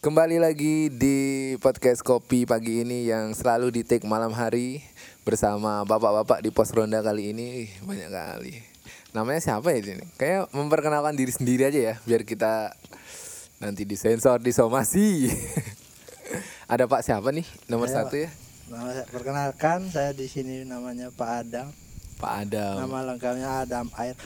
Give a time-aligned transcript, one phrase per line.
[0.00, 4.80] Kembali lagi di podcast Kopi pagi ini yang selalu di take malam hari
[5.28, 8.64] bersama bapak-bapak di pos ronda kali ini banyak kali.
[9.12, 10.08] Namanya siapa ya ini?
[10.16, 12.72] Kayak memperkenalkan diri sendiri aja ya biar kita
[13.60, 15.28] nanti disensor disomasi.
[16.72, 18.32] Ada Pak siapa nih nomor Saya, satu ya?
[18.72, 21.68] Nama saya perkenalkan saya di sini namanya Pak Adam.
[22.16, 22.88] Pak Adam.
[22.88, 24.16] Nama lengkapnya Adam Air.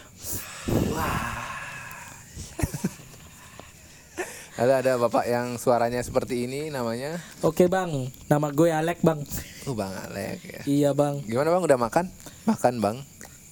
[4.55, 7.19] Ada ada bapak yang suaranya seperti ini namanya.
[7.43, 9.19] Oke bang, nama gue Alek bang.
[9.67, 10.63] Oh Bang Alek ya.
[10.63, 12.07] Iya bang, Gimana Bang udah makan?
[12.47, 12.97] Makan Bang.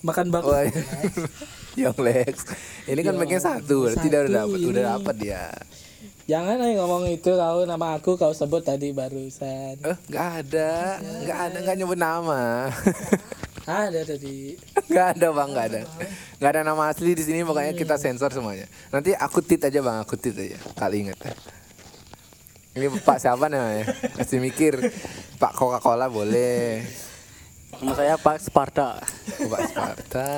[0.07, 0.43] makan bang.
[0.46, 0.83] Oh, iya.
[1.74, 2.34] Yang Lex.
[2.87, 5.45] Ini kan Yang bagian satu, berarti udah dapat, udah dapat dia.
[6.30, 9.82] Jangan aja ngomong itu kau nama aku kau sebut tadi barusan.
[9.82, 12.71] Eh, nggak ada, nggak ada, nggak nyebut nama.
[13.62, 14.59] Ada tadi.
[14.91, 15.80] Nggak ada bang, nggak ada,
[16.43, 17.47] nggak ada nama asli di sini.
[17.47, 18.66] Pokoknya kita sensor semuanya.
[18.91, 20.59] Nanti aku tit aja bang, aku tit aja.
[20.75, 21.19] Kali inget.
[22.73, 23.87] Ini Pak siapa namanya?
[24.19, 24.80] Masih mikir.
[25.38, 26.83] Pak Coca Cola boleh.
[27.79, 28.99] Nama saya Pak Sparta.
[29.43, 30.29] Oh, Pak Sparta.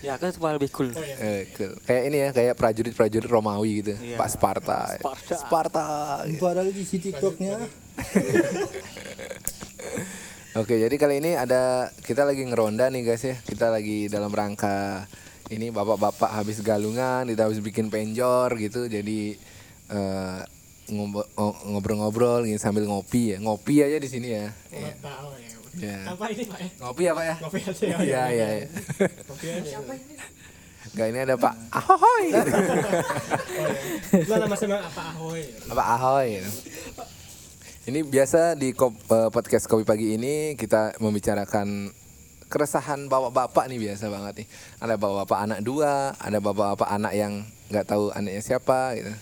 [0.00, 0.88] Ya kan supaya lebih cool.
[0.96, 1.76] Eh, cool.
[1.84, 3.92] Kayak ini ya, kayak prajurit-prajurit Romawi gitu.
[4.00, 4.16] Iya.
[4.16, 4.96] Pak Sparta.
[4.96, 5.34] Sparta.
[5.36, 5.84] Sparta.
[6.40, 7.60] Padahal di si TikToknya
[10.54, 13.34] Oke, jadi kali ini ada kita lagi ngeronda nih guys ya.
[13.42, 15.02] Kita lagi dalam rangka
[15.50, 18.86] ini bapak-bapak habis galungan, kita habis bikin penjor gitu.
[18.86, 19.34] Jadi
[19.90, 20.38] eh,
[20.94, 21.26] ngo-
[21.66, 23.42] ngobrol-ngobrol gitu sambil ngopi ya.
[23.42, 24.46] Ngopi aja di sini ya.
[24.70, 24.94] Iya.
[25.74, 25.98] Ya.
[26.14, 26.58] Apa ini pak?
[26.78, 27.34] Ngopi apa ya?
[27.42, 27.96] Ngopi aja, ya.
[27.98, 28.66] Iya, iya, iya.
[29.26, 29.78] Kopi aja.
[30.94, 32.24] Enggak ini ada Pak Ahoy.
[34.22, 35.42] Lo nama sama apa Ahoy?
[35.66, 36.30] Pak Ahoy.
[37.84, 41.92] Ini biasa di eh, podcast Kopi Pagi ini kita membicarakan
[42.48, 44.48] keresahan bapak-bapak nih biasa banget nih.
[44.80, 49.12] Ada bapak-bapak anak dua, ada bapak-bapak anak yang nggak tahu anaknya siapa gitu.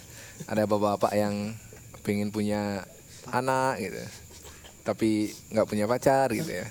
[0.46, 1.58] Ada bapak-bapak yang
[2.06, 2.86] pengen punya
[3.34, 3.98] anak gitu.
[4.86, 6.66] Tapi nggak punya pacar gitu ya.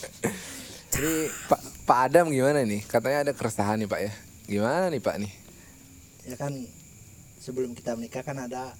[0.94, 1.12] Ini
[1.50, 1.60] Pak
[1.90, 2.86] Pak Adam gimana nih?
[2.86, 4.12] Katanya ada keresahan nih Pak ya.
[4.46, 5.32] Gimana nih Pak nih?
[6.30, 6.52] ya kan
[7.40, 8.76] sebelum kita menikah kan ada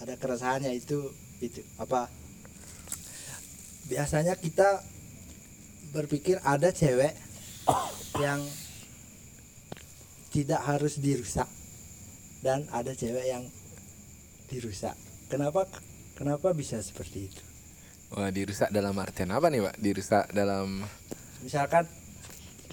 [0.00, 1.12] ada keresahannya itu
[1.44, 2.08] itu apa?
[3.88, 4.80] Biasanya kita
[5.92, 7.12] berpikir ada cewek
[8.16, 8.40] yang
[10.30, 11.48] tidak harus dirusak
[12.40, 13.44] dan ada cewek yang
[14.48, 14.94] dirusak.
[15.28, 15.68] Kenapa
[16.16, 17.42] kenapa bisa seperti itu?
[18.16, 19.76] Wah dirusak dalam artian apa nih Pak?
[19.78, 20.82] Dirusak dalam
[21.44, 21.84] misalkan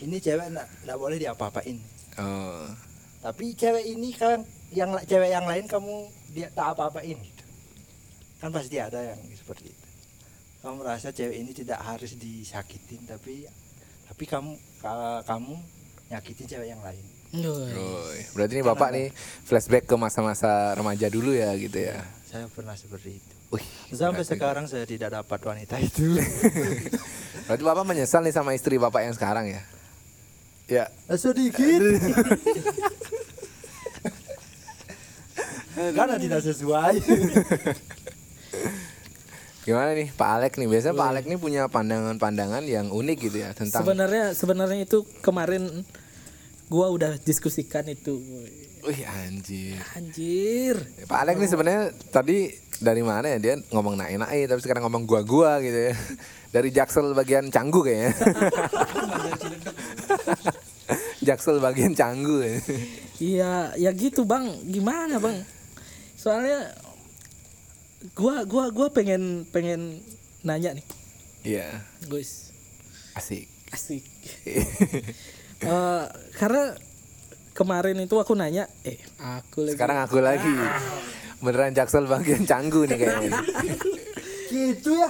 [0.02, 0.54] ini cewek
[0.86, 1.78] nggak boleh diapa-apain.
[2.18, 2.66] Oh,
[3.22, 5.94] tapi cewek ini kan yang cewek yang lain kamu
[6.30, 7.44] dia tak apa-apain gitu.
[8.38, 9.88] kan pasti ada yang seperti itu
[10.60, 13.48] kamu merasa cewek ini tidak harus disakitin tapi
[14.06, 15.56] tapi kamu ka- kamu
[16.08, 18.24] nyakitin cewek yang lain Yoi.
[18.32, 19.12] Berarti ini Bapak nih
[19.44, 22.00] flashback ke masa-masa remaja dulu ya gitu ya.
[22.24, 26.16] saya pernah seperti itu Wih, sampai berarti- sekarang saya tidak dapat wanita itu
[27.44, 29.62] Berarti Bapak menyesal nih sama istri Bapak yang sekarang ya?
[30.68, 30.86] Ya.
[31.14, 31.80] sedikit
[35.94, 36.96] karena tidak sesuai
[39.68, 40.68] Gimana nih Pak Alek nih?
[40.72, 45.84] Biasanya Pak Alek nih punya pandangan-pandangan yang unik gitu ya tentang Sebenarnya sebenarnya itu kemarin
[46.72, 48.16] gua udah diskusikan itu.
[48.88, 49.76] Wih anjir.
[49.92, 50.88] Anjir.
[51.12, 52.48] Pak Alek nih sebenarnya tadi
[52.80, 55.94] dari mana ya dia ngomong naik-naik tapi sekarang ngomong gua-gua gitu ya.
[56.56, 58.16] Dari Jaksel bagian Canggu kayaknya.
[61.28, 62.56] Jaksel bagian Canggu ya.
[63.20, 64.48] Iya, ya gitu bang.
[64.64, 65.57] Gimana bang?
[66.28, 66.76] Soalnya
[68.12, 70.04] gua gua gua pengen pengen
[70.44, 70.84] nanya nih,
[71.48, 71.68] Iya,
[72.12, 72.52] guys.
[73.16, 73.48] asik.
[73.72, 74.04] Asik.
[75.58, 76.06] Eh,
[76.38, 76.78] karena
[77.58, 79.74] kemarin itu aku nanya, eh aku lagi.
[79.74, 80.54] Sekarang aku lagi.
[81.42, 83.42] Beneran Jaksel bagian Canggu nih kayaknya.
[84.54, 85.10] gitu ya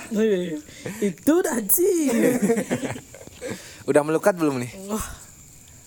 [1.03, 2.07] itu dah sih.
[3.91, 4.71] Udah melukat belum nih?
[4.87, 5.03] Wah,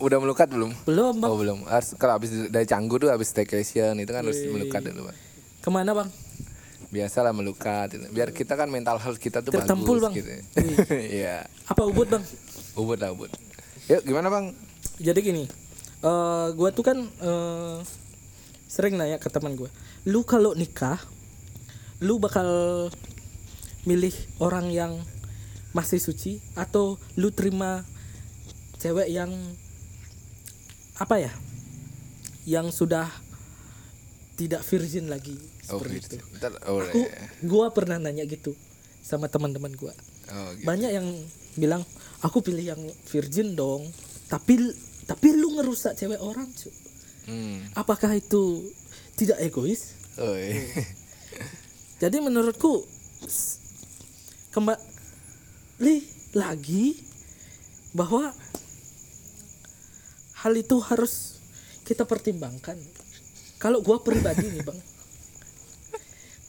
[0.01, 0.73] Udah melukat belum?
[0.89, 1.29] belum bang.
[1.29, 1.59] Oh belum.
[1.69, 5.17] Harus kalau habis dari Canggu tuh habis staycation itu kan harus melukat dulu, Pak.
[5.61, 6.09] Ke mana bang?
[6.89, 8.09] Biasalah melukat itu.
[8.11, 10.15] Biar kita kan mental health kita tuh Tertempul, bagus Bang.
[10.17, 10.31] gitu.
[11.21, 11.45] Iya.
[11.69, 12.25] Apa ubud bang?
[12.75, 13.31] Ubud lah ubud.
[13.93, 14.57] Yuk gimana, Bang?
[14.97, 15.45] Jadi gini,
[16.01, 17.77] eh gua tuh kan eh,
[18.71, 19.67] sering nanya ke teman gue,
[20.07, 20.97] lu kalau nikah,
[21.99, 22.47] lu bakal
[23.83, 24.93] milih orang yang
[25.75, 27.83] masih suci atau lu terima
[28.79, 29.35] cewek yang
[31.01, 31.33] apa ya,
[32.45, 33.09] yang sudah
[34.37, 35.37] tidak virgin lagi
[35.71, 36.17] Oh, seperti itu.
[36.35, 37.31] Bentar, oh, Aku, iya.
[37.47, 38.53] gua pernah nanya gitu
[39.01, 39.95] sama teman-teman gua.
[40.35, 40.67] Oh, gitu.
[40.67, 41.07] Banyak yang
[41.55, 41.83] bilang
[42.27, 43.87] aku pilih yang virgin dong,
[44.27, 44.59] tapi
[45.07, 46.71] tapi lu ngerusak cewek orang cu.
[47.31, 47.63] Hmm.
[47.79, 48.67] Apakah itu
[49.15, 49.95] tidak egois?
[50.19, 50.59] Oi.
[52.03, 52.83] Jadi menurutku
[54.51, 55.97] kembali
[56.35, 56.99] lagi
[57.95, 58.35] bahwa
[60.41, 61.37] hal itu harus
[61.85, 62.77] kita pertimbangkan.
[63.61, 64.81] Kalau gua pribadi nih bang,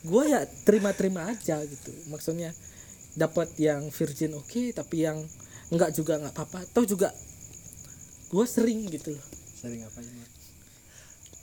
[0.08, 1.92] gua ya terima-terima aja gitu.
[2.08, 2.56] Maksudnya
[3.20, 5.20] dapat yang virgin oke, tapi yang
[5.68, 6.64] enggak juga nggak apa-apa.
[6.72, 7.12] Atau juga
[8.32, 9.26] gua sering gitu loh.
[9.60, 10.24] Sering apa ini?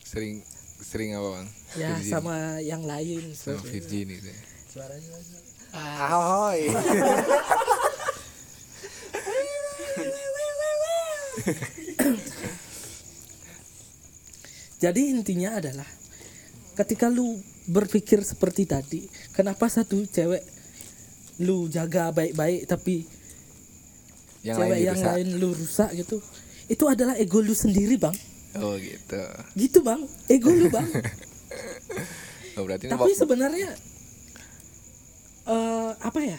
[0.09, 0.37] Sering
[0.81, 1.49] sering apa bang?
[1.77, 2.09] Ya Virgin.
[2.09, 3.37] sama yang lain.
[3.37, 3.73] sama sebenarnya.
[3.77, 4.29] virgin gitu.
[4.33, 4.41] ya.
[4.73, 5.09] Suaranya.
[5.77, 6.61] Ahoy.
[14.79, 15.87] Jadi intinya adalah
[16.75, 17.35] ketika lu
[17.67, 20.41] berpikir seperti tadi, kenapa satu cewek
[21.39, 23.07] lu jaga baik-baik tapi
[24.41, 25.13] Yang cewek lain yang dirusak.
[25.15, 26.17] lain lu rusak gitu.
[26.69, 28.15] Itu adalah ego lu sendiri, Bang.
[28.57, 29.19] Oh gitu.
[29.55, 30.03] Gitu, Bang.
[30.27, 30.87] Ego lu, Bang.
[32.55, 33.71] Oh, berarti tapi sebenarnya
[35.47, 36.39] eh apa ya?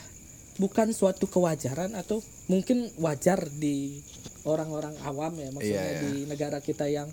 [0.60, 2.20] Bukan suatu kewajaran atau
[2.52, 4.04] mungkin wajar di
[4.44, 6.02] orang-orang awam ya maksudnya Iya, iya.
[6.04, 7.08] di negara kita yang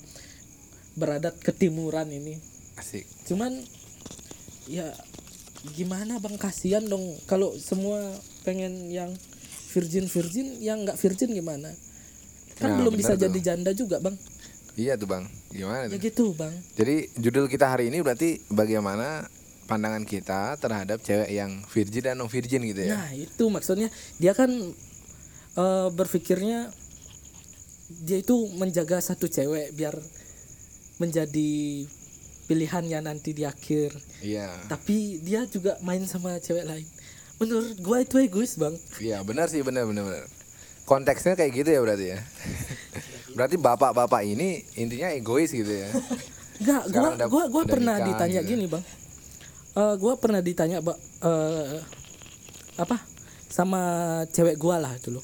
[0.96, 2.40] beradat ketimuran ini.
[2.76, 3.04] asik.
[3.24, 3.56] cuman
[4.66, 4.92] ya
[5.72, 8.00] gimana bang kasihan dong kalau semua
[8.44, 9.10] pengen yang
[9.72, 11.72] virgin virgin yang nggak virgin gimana
[12.56, 13.28] kan Ya, belum bisa tuh.
[13.28, 14.16] jadi janda juga bang
[14.76, 15.24] Iya tuh bang.
[15.48, 19.24] Gimana ya gitu bang Jadi judul kita hari ini berarti bagaimana
[19.64, 22.94] pandangan kita terhadap cewek yang virgin dan non virgin gitu ya?
[22.94, 24.52] nah itu maksudnya dia kan
[25.56, 26.68] eh, berpikirnya
[28.04, 29.96] dia itu menjaga satu cewek biar
[30.96, 31.84] menjadi
[32.44, 33.90] pilihannya nanti di akhir
[34.20, 34.48] Iya.
[34.66, 36.86] tapi dia juga main sama cewek lain
[37.36, 40.24] menurut gua itu egois bang Iya benar sih benar benar benar.
[40.84, 42.18] Konteksnya kayak gitu ya berarti ya.
[43.36, 45.90] berarti bapak-bapak ini intinya egois gitu ya.
[46.62, 48.50] Enggak, gua gua gua udah pernah nikah ditanya gitu.
[48.54, 48.84] gini, Bang.
[49.74, 51.82] Eh gua pernah ditanya, Bang, eh
[52.78, 53.02] apa?
[53.50, 53.82] Sama
[54.30, 55.18] cewek gua lah dulu.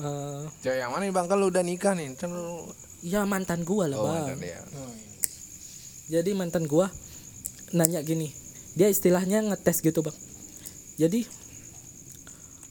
[0.00, 1.26] Eh Cewek yang mana nih bang?
[1.28, 2.72] Kalau udah nikah nih, kan lu-
[3.02, 4.34] ya mantan gua lah, oh Bang.
[4.34, 4.60] mantan ya.
[6.08, 6.90] Jadi mantan gua
[7.76, 8.32] nanya gini.
[8.74, 10.16] Dia istilahnya ngetes gitu, Bang.
[10.98, 11.22] Jadi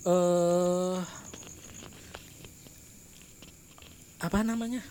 [0.07, 0.99] eh
[4.17, 4.81] apa namanya?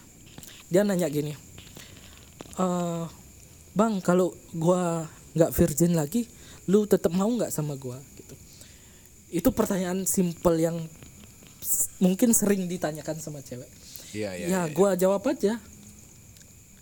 [0.72, 1.34] Dia nanya gini.
[2.56, 3.04] eh
[3.76, 5.04] bang, kalau gua
[5.36, 6.24] nggak virgin lagi,
[6.72, 8.34] lu tetap mau nggak sama gua gitu.
[9.28, 10.80] Itu pertanyaan simpel yang
[12.00, 13.68] mungkin sering ditanyakan sama cewek.
[14.10, 14.46] Iya iya.
[14.46, 15.58] ya, gua jawab aja.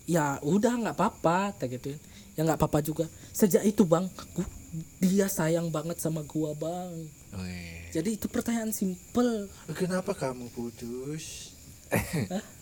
[0.05, 1.97] Ya udah nggak apa-apa, tak gituin.
[2.33, 3.05] Ya nggak apa-apa juga.
[3.31, 4.53] Sejak itu bang, gu-
[4.99, 6.93] dia sayang banget sama gua bang.
[7.33, 7.89] Wih.
[7.89, 9.47] Jadi itu pertanyaan simpel.
[9.71, 11.55] Kenapa kamu putus?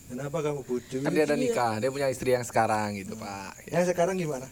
[0.04, 1.00] Kenapa kamu putus?
[1.00, 3.56] Kan dia udah nikah, dia punya istri yang sekarang gitu pak.
[3.66, 4.46] Ya, Yang sekarang gimana?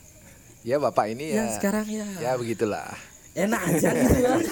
[0.63, 1.43] ya bapak ini ya.
[1.43, 2.87] Yang sekarang ya Ya begitulah.
[3.33, 4.43] enak aja gitu bang.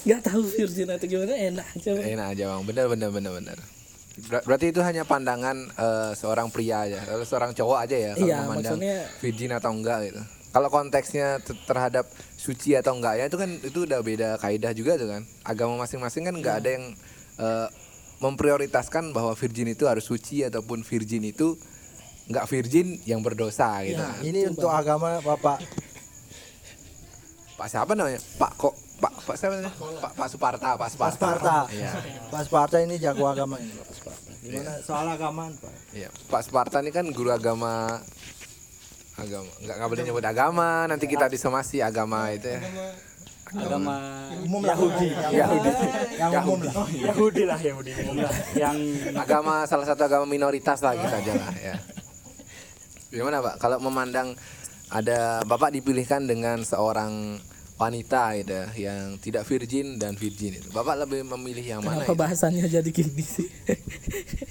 [0.00, 2.06] Nggak tahu virgin atau gimana enak aja bang.
[2.10, 3.58] Enak aja bang, bener bener bener bener.
[4.22, 8.26] Ber- berarti itu hanya pandangan eh, seorang pria aja, kalau seorang cowok aja ya kalau
[8.26, 10.20] Iya, memandang maksudnya- virgin atau enggak gitu.
[10.50, 15.08] Kalau konteksnya te- terhadap suci atau enggaknya itu kan itu udah beda kaidah juga tuh
[15.08, 15.22] kan.
[15.42, 16.84] Agama masing-masing kan enggak ada yang
[17.38, 17.68] eh,
[18.18, 21.56] memprioritaskan bahwa virgin itu harus suci ataupun virgin itu
[22.26, 23.96] enggak virgin yang berdosa gitu.
[23.96, 24.20] Kan.
[24.20, 25.62] ini untuk agama Bapak
[27.56, 28.20] Pak siapa namanya?
[28.36, 29.72] Pak kok Pak Pak siapa namanya?
[30.04, 31.16] Pak Pak Suparta, Pak Suparta.
[31.16, 31.56] Sparta.
[31.72, 31.92] Iya.
[32.28, 34.30] Pak Sparta ini jago agama ini Pak Sparta.
[34.40, 35.72] Gimana soal agamaan Pak?
[35.96, 38.00] Iya, Pak Sparta ini kan guru agama
[39.20, 42.60] agama nggak nggak boleh nyebut agama nanti kita disomasi agama itu ya
[43.52, 43.94] agama
[44.46, 45.08] Umum lah Yahudi.
[45.36, 45.70] Yahudi
[46.16, 46.74] Yang umum lah.
[46.88, 48.76] Yahudi lah Yahudi umum lah yang
[49.20, 51.74] agama salah satu agama minoritas lah kita aja lah ya
[53.12, 54.32] gimana pak kalau memandang
[54.88, 57.36] ada bapak dipilihkan dengan seorang
[57.80, 62.12] wanita gitu ya, yang tidak virgin dan virgin itu bapak lebih memilih yang mana Kenapa
[62.12, 62.20] itu?
[62.20, 63.48] bahasannya jadi gini sih?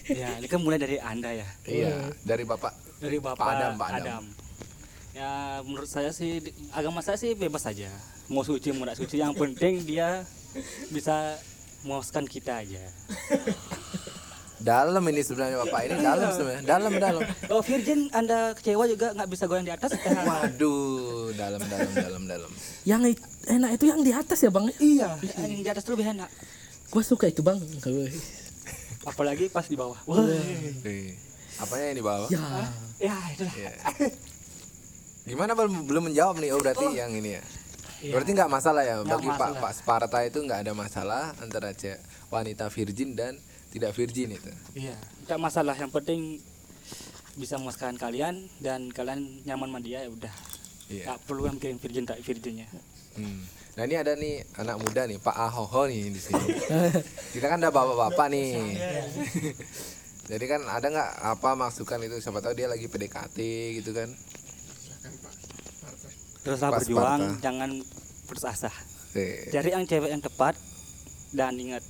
[0.10, 3.78] ya ini kan mulai dari anda ya iya dari bapak dari bapak Pak Adam, Adam,
[3.78, 4.24] Pak Adam.
[5.14, 5.32] ya
[5.62, 6.42] menurut saya sih
[6.74, 7.94] agama saya sih bebas saja
[8.34, 10.26] mau suci mau tidak suci yang penting dia
[10.90, 11.38] bisa
[11.86, 12.82] memuaskan kita aja
[14.60, 19.30] dalam ini sebenarnya bapak ini dalam sebenarnya dalam dalam kalau virgin anda kecewa juga nggak
[19.30, 22.52] bisa goyang di atas eh, waduh dalam dalam dalam dalam
[22.84, 24.68] yang it- enak itu yang di atas ya bang?
[24.76, 25.16] Iya.
[25.40, 26.30] yang di atas tuh lebih enak
[26.90, 27.56] Gue suka itu bang.
[29.06, 30.26] apalagi pas di bawah wah
[31.60, 32.44] apanya yang di bawah Ya.
[33.00, 33.72] ya itulah Iya.
[35.24, 36.50] Gimana belum belum menjawab nih?
[36.52, 37.44] Oh berarti yang ini ya.
[38.10, 39.62] Berarti nggak masalah ya Nggak bagi Pak masalah.
[39.62, 41.70] Pak Sparta itu nggak ada masalah antara
[42.34, 43.38] wanita virgin dan
[43.70, 44.52] tidak virgin itu.
[44.76, 46.42] iya tidak masalah yang penting
[47.34, 50.34] bisa memuaskan kalian dan kalian nyaman sama dia ya udah
[50.88, 51.06] Iya.
[51.06, 52.66] nggak perlu yang mikirin virgin tak virginnya
[53.12, 53.42] Hmm.
[53.72, 56.46] Nah ini ada nih anak muda nih Pak Ahoho nih di sini.
[57.34, 58.50] Kita kan udah bapak-bapak nih.
[60.30, 63.38] Jadi kan ada nggak apa masukan itu siapa tahu dia lagi PDKT
[63.76, 64.08] gitu kan.
[66.40, 67.42] teruslah Pas berjuang Sparta.
[67.42, 67.70] jangan
[68.26, 68.72] putus asa
[69.10, 69.50] Oke.
[69.50, 70.56] cari yang cewek yang tepat
[71.32, 71.84] dan ingat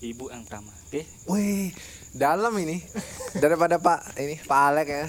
[0.00, 1.70] ibu yang pertama oke Wih,
[2.10, 2.82] dalam ini
[3.36, 5.04] daripada Pak ini Pak Alek ya.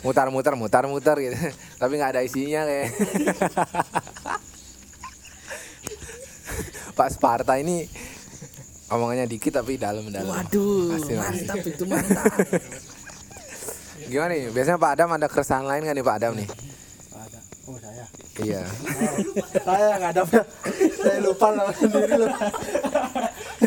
[0.00, 1.34] Mutar-mutar, mutar-mutar gitu.
[1.76, 2.88] Tapi nggak ada isinya kayak.
[6.94, 7.84] Pak Sparta ini
[8.88, 10.30] omongannya dikit tapi dalam-dalam.
[10.30, 11.44] Waduh, Pasti, pasti.
[11.44, 12.24] mantap itu mantap.
[14.06, 14.48] Gimana nih?
[14.48, 16.48] Biasanya Pak Adam ada keresahan lain kan nih Pak Adam nih?
[17.12, 18.04] ada oh saya
[18.36, 18.62] Iya.
[19.58, 20.22] saya nggak ada
[20.94, 22.30] saya lupa nama sendiri loh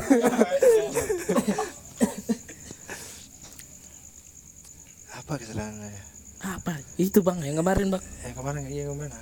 [5.19, 6.01] apa kesalahan saya
[6.39, 6.79] Apa?
[6.95, 7.99] Itu bang yang kemarin bang.
[7.99, 9.19] yang kemarin iya ke mana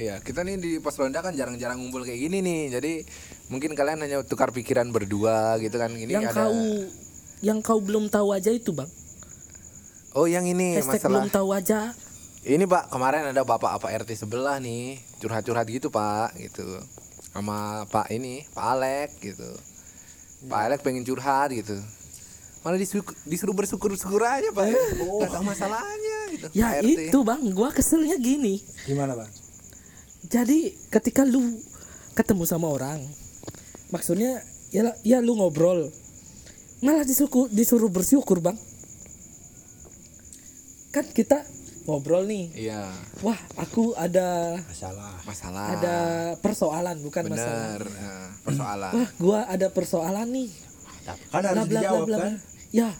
[0.00, 2.72] Iya, kita nih di pos ronda kan jarang-jarang ngumpul kayak gini nih.
[2.72, 2.92] Jadi
[3.50, 5.90] mungkin kalian hanya tukar pikiran berdua gitu kan.
[5.92, 6.54] Ini yang ada kau
[7.42, 8.88] yang kau belum tahu aja itu bang.
[10.14, 11.94] Oh, yang ini Hashtag masalah belum tahu aja.
[12.40, 16.64] Ini Pak, kemarin ada Bapak apa RT sebelah nih, curhat-curhat gitu Pak, gitu.
[17.30, 19.50] Sama Pak ini, Pak Alek gitu.
[20.48, 21.76] Pak Alek pengen curhat gitu.
[22.60, 24.64] Malah disuruh, disuruh bersyukur-syukur aja Pak.
[24.68, 26.46] Gak tahu masalahnya gitu.
[26.52, 27.08] Ya Pak RT.
[27.08, 28.60] itu bang, gua keselnya gini.
[28.84, 29.30] gimana bang
[30.28, 31.40] Jadi ketika lu
[32.12, 33.00] ketemu sama orang,
[33.88, 35.88] maksudnya ya ya lu ngobrol,
[36.84, 38.56] malah disuruh disuruh bersyukur bang.
[40.92, 41.44] Kan kita
[41.82, 42.86] ngobrol nih, Iya,
[43.20, 45.66] wah aku ada masalah masalah.
[45.74, 45.96] ada
[46.38, 47.76] persoalan bukan masalah.
[47.76, 48.90] Bener, eh, persoalan.
[48.92, 50.50] Wah gua ada persoalan nih.
[51.28, 52.34] kan harus dijawab kan
[52.70, 52.90] Ya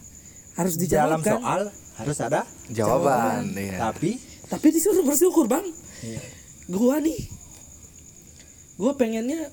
[0.57, 1.35] harus dalam dijawab kan.
[1.39, 1.63] soal
[1.95, 3.79] harus ada Jawaban, iya.
[3.79, 4.17] tapi
[4.49, 5.63] Tapi disuruh bersyukur bang.
[6.03, 6.21] Iya.
[6.67, 7.21] Gua nih,
[8.75, 9.47] gua pengennya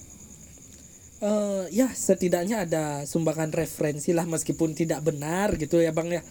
[1.18, 6.24] eh ya setidaknya ada sumbangan referensi lah meskipun tidak benar gitu ya bang ya.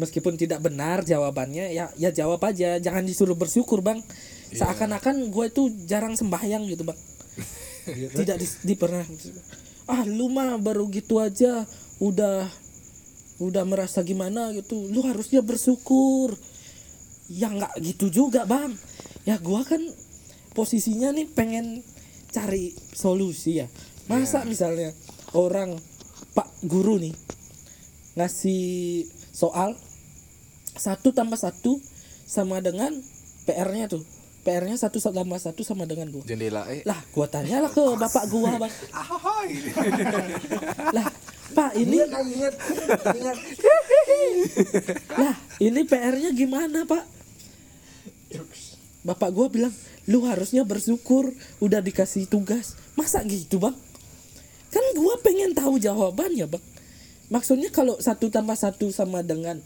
[0.00, 4.00] Meskipun tidak benar jawabannya ya ya jawab aja, jangan disuruh bersyukur bang.
[4.48, 4.64] Iya.
[4.64, 6.98] Seakan-akan gue itu jarang sembahyang gitu bang.
[8.24, 9.04] tidak di, di pernah.
[9.84, 11.68] Ah lu mah baru gitu aja
[12.00, 12.48] udah
[13.44, 14.88] udah merasa gimana gitu.
[14.88, 16.32] Lu harusnya bersyukur
[17.30, 18.74] ya nggak gitu juga bang
[19.22, 19.78] ya gua kan
[20.50, 21.86] posisinya nih pengen
[22.34, 23.70] cari solusi ya
[24.10, 24.90] masa misalnya
[25.38, 25.78] orang
[26.34, 27.14] pak guru nih
[28.18, 29.78] ngasih soal
[30.76, 31.80] satu tambah satu
[32.26, 32.94] sama dengan
[33.48, 34.04] PR-nya tuh.
[34.40, 36.24] PR-nya satu tambah satu sama dengan gua.
[36.24, 36.80] Jendela eh.
[36.88, 38.72] lah gua tanyalah ke bapak gua bang.
[38.96, 39.68] Ah, gitu.
[40.96, 41.06] lah
[41.50, 42.54] pak ini ingat
[43.12, 43.36] ingat.
[45.20, 47.04] Lah ini PR-nya gimana pak?
[49.04, 49.74] Bapak gua bilang
[50.08, 52.80] lu harusnya bersyukur udah dikasih tugas.
[52.96, 53.76] Masa gitu bang?
[54.72, 56.64] Kan gua pengen tahu jawabannya bang.
[57.28, 59.60] Maksudnya kalau satu tambah satu sama dengan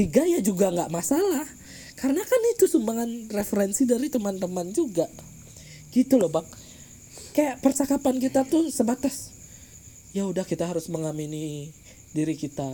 [0.00, 1.44] tiga ya juga nggak masalah
[1.92, 5.04] karena kan itu sumbangan referensi dari teman-teman juga
[5.92, 6.46] gitu loh bang
[7.30, 9.28] kayak percakapan kita tuh sebatas
[10.10, 11.68] ya udah kita harus mengamini
[12.10, 12.64] diri kita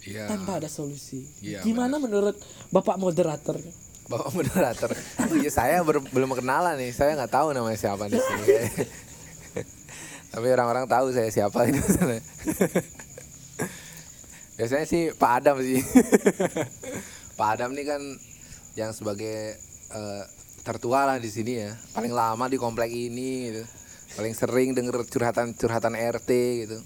[0.00, 0.32] Iya.
[0.32, 1.28] tanpa ada solusi.
[1.44, 2.32] Iya, Gimana menurut
[2.72, 3.60] Bapak moderator?
[4.08, 4.96] Bapak moderator.
[5.44, 6.88] ya, saya ber- belum kenalan nih.
[6.88, 8.48] Saya nggak tahu namanya siapa di sini.
[10.32, 11.76] Tapi orang-orang tahu saya siapa ini.
[14.60, 15.80] Biasanya sih Pak Adam sih.
[17.40, 18.02] Pak Adam nih kan
[18.76, 19.56] yang sebagai
[19.88, 20.24] eh,
[20.60, 21.72] tertua lah di sini ya.
[21.96, 23.64] Paling lama di komplek ini gitu.
[24.20, 26.30] Paling sering denger curhatan-curhatan RT
[26.68, 26.76] gitu.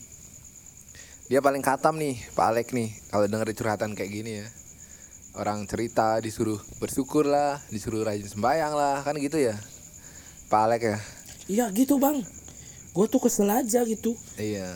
[1.26, 4.46] Dia paling katam nih, Pak Alek nih, kalau denger curhatan kayak gini ya
[5.34, 9.54] orang cerita disuruh bersyukur lah, disuruh rajin sembahyang lah, kan gitu ya.
[10.46, 10.98] Pak Alek ya.
[11.50, 12.22] Iya gitu bang.
[12.94, 14.14] Gue tuh kesel aja gitu.
[14.38, 14.70] Iya.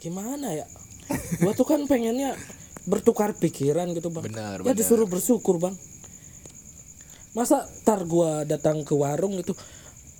[0.00, 0.64] Gimana ya?
[1.38, 2.34] Gue tuh kan pengennya
[2.84, 4.24] bertukar pikiran gitu bang.
[4.24, 4.76] Benar, Ya benar.
[4.76, 5.76] disuruh bersyukur bang.
[7.32, 9.52] Masa tar gua datang ke warung itu,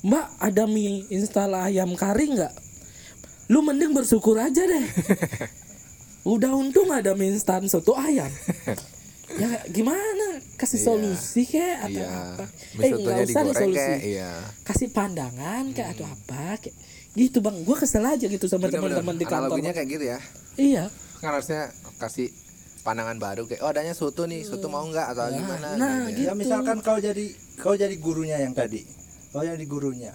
[0.00, 2.52] Mbak ada mie instan ayam kari nggak?
[3.48, 4.84] Lu mending bersyukur aja deh.
[6.28, 8.28] Udah untung ada mie instan soto ayam.
[9.40, 10.38] ya gimana?
[10.54, 10.86] Kasih Iya.
[10.86, 12.08] solusi kek atau Iya.
[12.36, 12.44] apa?
[12.76, 13.80] Eh nggak usah digoreng solusi.
[13.80, 14.30] kek, iya.
[14.62, 16.76] Kasih pandangan kayak atau apa kayak
[17.16, 17.56] gitu bang.
[17.64, 19.56] Gua kesel aja gitu sama teman-teman di kantor.
[19.58, 20.20] Kayak gitu ya.
[20.58, 20.90] Iya.
[21.22, 21.70] Kan harusnya
[22.02, 22.34] kasih
[22.82, 25.06] pandangan baru kayak oh adanya soto nih, soto mau nggak?
[25.14, 25.78] Atau gimana?
[25.78, 26.26] nah, gitu.
[26.26, 26.30] Ya.
[26.30, 27.26] ya misalkan kau jadi
[27.62, 28.82] kau jadi gurunya yang tadi.
[29.30, 30.12] Kau jadi gurunya.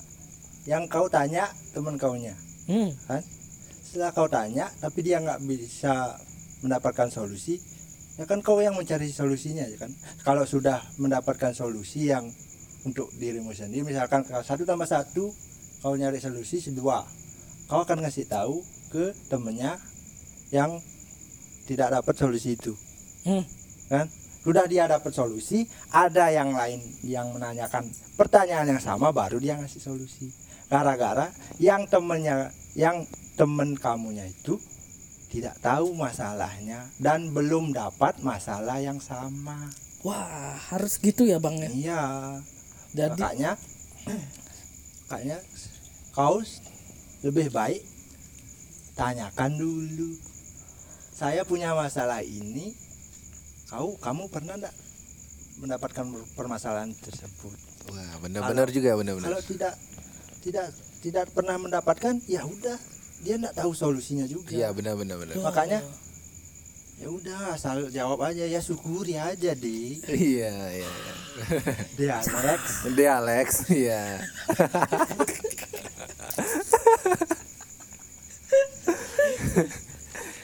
[0.68, 2.36] Yang kau tanya teman kaunya.
[2.68, 2.92] Hmm.
[3.08, 3.24] kan?
[3.84, 6.20] Setelah kau tanya tapi dia nggak bisa
[6.64, 7.60] mendapatkan solusi
[8.16, 9.92] ya kan kau yang mencari solusinya ya kan?
[10.28, 12.28] Kalau sudah mendapatkan solusi yang
[12.84, 15.32] untuk dirimu sendiri misalkan kalau satu tambah satu
[15.80, 17.04] kau nyari solusi dua.
[17.68, 18.60] Kau akan ngasih tahu
[18.92, 19.80] ke temennya
[20.54, 20.78] yang
[21.66, 22.78] tidak dapat solusi itu.
[23.26, 23.42] Hmm.
[23.90, 24.06] kan?
[24.44, 29.82] Sudah dia dapat solusi ada yang lain yang menanyakan pertanyaan yang sama baru dia ngasih
[29.82, 30.30] solusi.
[30.70, 34.62] Gara-gara yang temennya yang temen kamunya itu
[35.34, 39.72] tidak tahu masalahnya dan belum dapat masalah yang sama.
[40.04, 41.70] Wah, harus gitu ya, Bang ya.
[41.72, 42.04] iya.
[42.94, 43.52] Jadi makanya
[45.08, 45.38] makanya
[46.14, 46.44] kau
[47.24, 47.82] lebih baik
[48.94, 50.33] tanyakan dulu
[51.14, 52.74] saya punya masalah ini
[53.70, 54.74] kau kamu pernah enggak
[55.62, 57.54] mendapatkan permasalahan tersebut
[57.90, 59.30] Wah, benar-benar juga benar-benar.
[59.30, 59.74] kalau tidak
[60.42, 60.68] tidak
[61.00, 62.78] tidak pernah mendapatkan ya udah
[63.22, 65.36] dia enggak tahu solusinya juga Iya, benar-benar benar.
[65.40, 65.80] makanya
[66.98, 70.90] ya udah asal jawab aja ya syukuri aja di Iya, iya.
[70.90, 71.14] iya.
[71.98, 72.62] di Alex
[72.94, 74.02] Dia Alex, iya.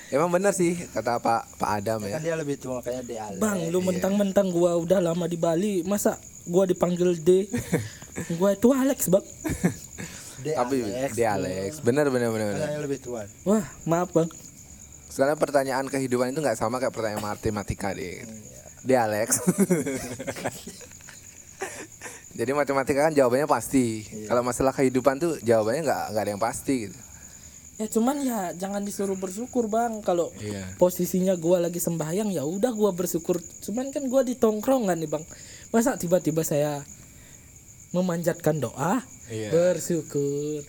[0.10, 2.18] Emang benar sih kata Pak Pak Adam ya.
[2.18, 6.18] kan dia lebih tua di Alex Bang, lu mentang-mentang gua udah lama di Bali, masa
[6.50, 7.46] gua dipanggil D?
[8.42, 9.22] gua itu Alex, Bang.
[10.44, 12.58] di Tapi Alex dia Alex, benar benar benar.
[12.58, 14.30] Makanya lebih tua Wah, maaf, Bang.
[15.14, 18.26] Soalnya pertanyaan kehidupan itu nggak sama kayak pertanyaan matematika deh.
[18.82, 19.42] Dia Alex.
[22.40, 24.08] Jadi matematika kan jawabannya pasti.
[24.26, 26.98] Kalau masalah kehidupan tuh jawabannya nggak nggak ada yang pasti gitu.
[27.80, 30.04] Ya cuman ya jangan disuruh bersyukur, Bang.
[30.04, 30.76] Kalau Iya.
[30.76, 33.40] posisinya gua lagi sembahyang ya udah gua bersyukur.
[33.64, 35.24] Cuman kan gua di tongkrongan nih, Bang.
[35.72, 36.84] Masa tiba-tiba saya
[37.96, 39.00] memanjatkan doa,
[39.32, 39.50] Iya.
[39.56, 40.60] bersyukur.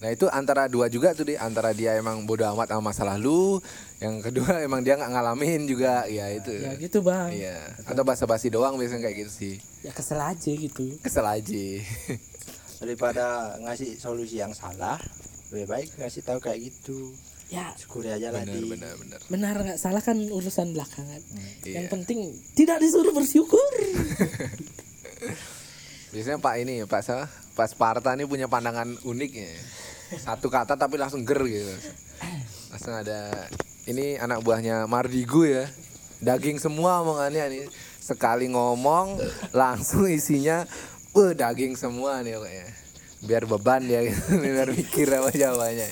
[0.00, 3.60] Nah itu antara dua juga tuh deh antara dia emang bodoh amat sama masalah lu,
[4.00, 6.48] yang kedua emang dia nggak ngalamin juga, ya itu.
[6.56, 7.28] Ya gitu, Bang.
[7.28, 7.60] Iya.
[7.84, 9.54] Atau basa-basi doang biasanya kayak gitu sih.
[9.84, 10.96] Ya kesel aja gitu.
[11.04, 11.52] Kesel aja.
[12.80, 14.96] daripada ngasih solusi yang salah
[15.50, 17.10] lebih baik ngasih tahu kayak gitu
[17.50, 19.18] Ya syukuri aja lah benar di benar benar.
[19.26, 21.18] benar nggak salah kan urusan belakangan.
[21.66, 21.90] Yang iya.
[21.90, 23.58] penting tidak disuruh bersyukur.
[26.14, 27.26] Biasanya Pak ini ya, Pak siapa?
[27.58, 29.50] Pak Sparta ini punya pandangan unik ya.
[30.22, 31.74] Satu kata tapi langsung ger gitu.
[32.70, 33.50] Langsung ada
[33.90, 35.66] ini anak buahnya Mardigu ya.
[36.22, 37.66] Daging semua omongannya nih.
[37.98, 39.18] Sekali ngomong
[39.50, 40.70] langsung isinya
[41.10, 42.79] Wah daging semua nih pokoknya
[43.24, 45.88] Biar beban dia gitu Biar mikir apa jawabannya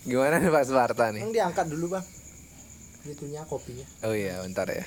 [0.00, 1.22] Gimana nih Pak Sparta nih?
[1.22, 2.04] Emang diangkat dulu bang
[3.00, 4.84] itunya kopinya Oh iya bentar ya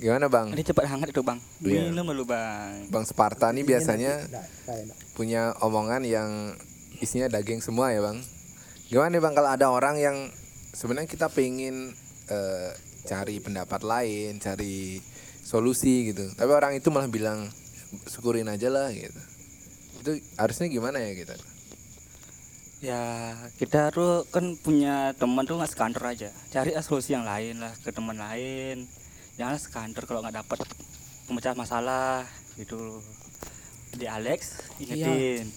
[0.00, 0.48] Gimana Bang?
[0.56, 1.36] Ini cepat hangat itu bang.
[1.60, 1.92] Iya.
[1.92, 2.88] Minum dulu bang.
[2.88, 5.12] Bang Sparta nih biasanya nggak.
[5.12, 6.56] punya omongan yang
[7.04, 8.16] isinya daging semua ya bang.
[8.88, 10.16] Gimana nih bang kalau ada orang yang
[10.72, 11.92] sebenarnya kita pengen
[12.32, 12.72] eh,
[13.04, 15.04] cari pendapat lain, cari
[15.44, 17.52] solusi gitu, tapi orang itu malah bilang
[18.08, 19.20] syukurin aja lah gitu.
[20.00, 21.36] Itu harusnya gimana ya kita?
[22.80, 23.02] Ya
[23.60, 26.32] kita tuh kan punya teman tuh nggak sekantor aja.
[26.48, 28.88] Cari solusi yang lain lah ke teman lain.
[29.36, 30.58] Jangan sekantor kalau nggak dapat
[31.28, 32.24] pemecah masalah
[32.56, 33.04] gitu.
[33.92, 35.52] Di Alex ingetin.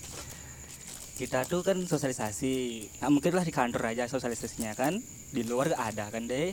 [1.15, 2.89] Kita tuh kan sosialisasi.
[2.99, 4.99] Nah, mungkin lah di kantor aja sosialisasinya kan.
[5.31, 6.51] Di luar nggak ada kan deh.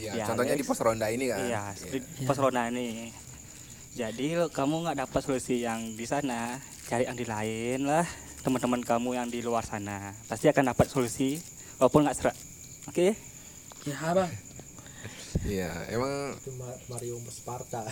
[0.00, 0.64] Iya, Ya, contohnya Alex.
[0.64, 1.38] di pos ronda ini kan.
[1.44, 3.12] Iya, di pos Rona nih.
[3.92, 6.56] Jadi lo kamu nggak dapat solusi yang di sana,
[6.92, 8.04] cari yang di lain lah.
[8.44, 11.40] Teman-teman kamu yang di luar sana pasti akan dapat solusi
[11.80, 12.36] walaupun nggak serak.
[12.84, 13.16] Oke?
[13.88, 14.28] Ya, Bang.
[15.48, 16.52] Iya, emang itu
[16.92, 17.88] Mario Sparta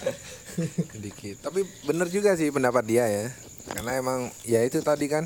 [1.08, 1.40] dikit.
[1.40, 3.32] Tapi bener juga sih pendapat dia ya.
[3.72, 5.24] Karena emang ya itu tadi kan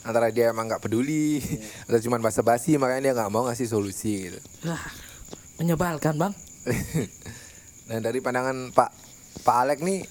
[0.00, 1.44] antara dia emang nggak peduli
[1.84, 4.40] atau cuma basa-basi makanya dia nggak mau ngasih solusi gitu.
[4.64, 4.80] Lah,
[5.60, 6.32] menyebalkan, Bang.
[7.82, 8.90] Nah dari pandangan Pak
[9.42, 10.06] Pak Alek nih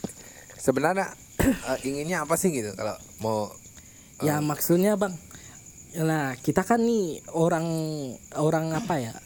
[0.59, 3.51] sebenarnya eh, inginnya apa sih gitu kalau mau
[4.21, 5.17] Ya maksudnya bang,
[5.97, 7.65] nah kita kan nih orang
[8.37, 9.17] orang apa ya,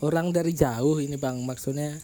[0.00, 2.00] orang dari jauh ini bang maksudnya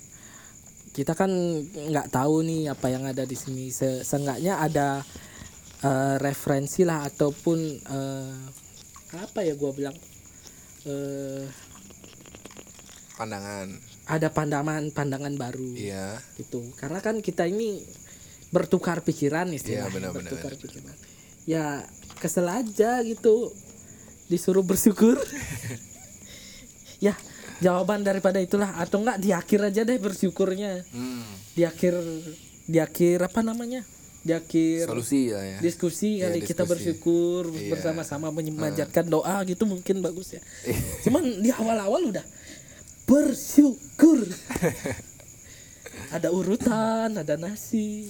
[0.93, 1.33] kita kan
[1.73, 3.73] nggak tahu nih apa yang ada di sini.
[3.73, 5.01] Se seenggaknya ada
[5.81, 8.37] eh, referensi lah ataupun eh,
[9.17, 9.97] apa ya gua bilang
[10.85, 11.49] eh,
[13.17, 13.73] pandangan.
[14.05, 16.21] ada pandangan pandangan baru iya.
[16.37, 16.61] gitu.
[16.77, 17.81] Karena kan kita ini
[18.49, 20.95] bertukar pikiran istilahnya Iya, benar, benar, bertukar pikiran.
[21.45, 21.85] Ya
[22.17, 23.53] kesel aja gitu
[24.27, 25.17] disuruh bersyukur.
[26.99, 27.15] Ya
[27.63, 30.83] jawaban daripada itulah atau enggak di akhir aja deh bersyukurnya.
[30.91, 31.23] Hmm,
[31.55, 31.95] di akhir
[32.67, 33.87] di akhir apa namanya?
[34.27, 35.59] Di akhir solusi lah ya.
[35.63, 36.71] diskusi Iya, kali kita diskusi.
[36.75, 37.71] bersyukur Iya.
[37.71, 40.43] bersama-sama memanjatkan doa gitu mungkin bagus ya.
[41.07, 42.27] Cuman di awal-awal udah
[43.07, 44.27] bersyukur.
[46.09, 48.09] Ada urutan ada nasi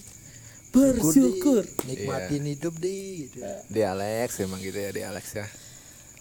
[0.70, 2.50] bersyukur nikmatin Iya.
[2.52, 3.38] hidup di gitu.
[3.66, 5.46] Di Alex emang gitu ya di Alex ya.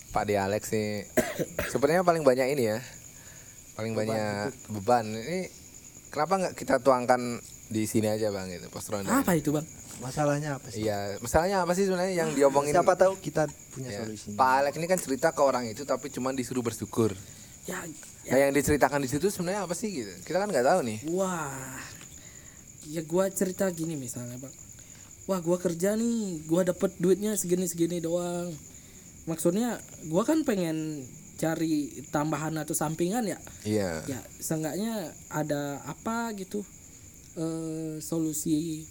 [0.07, 1.03] Pak di Alex sih
[1.71, 2.79] sebenarnya paling banyak ini ya.
[3.73, 5.05] Paling banyak beban.
[5.05, 5.39] Ini
[6.09, 9.11] kenapa nggak kita tuangkan di sini aja bang gitu pos ronda.
[9.11, 12.71] apa itu bang masalahnya apa sih Iya, masalahnya apa sih sebenarnya yang diomongin?
[12.71, 13.99] siapa tahu kita punya Ya.
[13.99, 17.11] solusinya Pak Alex ini kan cerita ke orang itu tapi cuma disuruh bersyukur.
[17.65, 17.83] ya
[18.25, 20.13] Nah yang diceritakan di situ sebenarnya apa sih gitu?
[20.21, 20.99] Kita kan nggak tahu nih.
[21.09, 21.75] Wah,
[22.87, 24.53] ya gua cerita gini misalnya bang.
[25.27, 28.49] Wah gua kerja nih, gua dapet duitnya segini-segini doang.
[29.27, 29.75] Maksudnya
[30.07, 31.03] gua kan pengen
[31.35, 33.37] cari tambahan atau sampingan ya.
[33.61, 33.91] Iya.
[34.07, 36.63] Ya seenggaknya ada apa gitu
[37.37, 38.81] eh solusi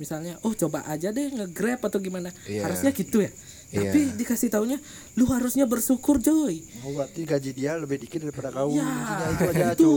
[0.00, 2.64] misalnya oh coba aja deh nge-grab atau gimana Iya.
[2.64, 3.92] harusnya gitu ya Iya.
[3.92, 4.80] tapi dikasih taunya
[5.20, 8.88] lu harusnya bersyukur joy oh, berarti gaji dia lebih dikit daripada kau Ya,
[9.28, 9.92] itu aja itu.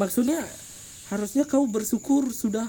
[0.00, 0.40] Maksudnya
[1.08, 2.64] harusnya kau bersyukur sudah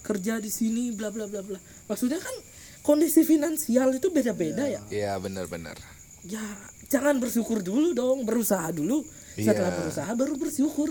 [0.00, 1.58] kerja di sini bla bla bla bla.
[1.86, 2.32] Maksudnya kan
[2.80, 4.80] kondisi finansial itu beda-beda ya.
[4.88, 5.74] Iya benar-benar.
[6.26, 6.42] Ya,
[6.86, 9.02] jangan bersyukur dulu dong, berusaha dulu.
[9.34, 9.78] Setelah Iya.
[9.82, 10.90] berusaha baru bersyukur.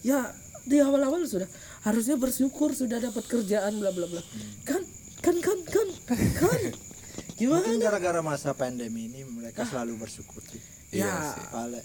[0.00, 0.32] Ya,
[0.64, 1.48] di awal-awal sudah
[1.82, 4.22] harusnya bersyukur sudah dapat kerjaan bla bla bla.
[4.64, 4.84] Kan
[5.20, 5.88] kan kan kan
[6.36, 6.60] kan.
[7.36, 7.64] Gimana?
[7.68, 10.60] mungkin gara-gara masa pandemi ini mereka selalu bersyukur sih
[10.96, 11.44] Iya Ya, sih.
[11.52, 11.80] Pale.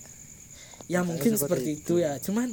[0.88, 2.16] ya mungkin seperti seperti itu ya.
[2.24, 2.52] Cuman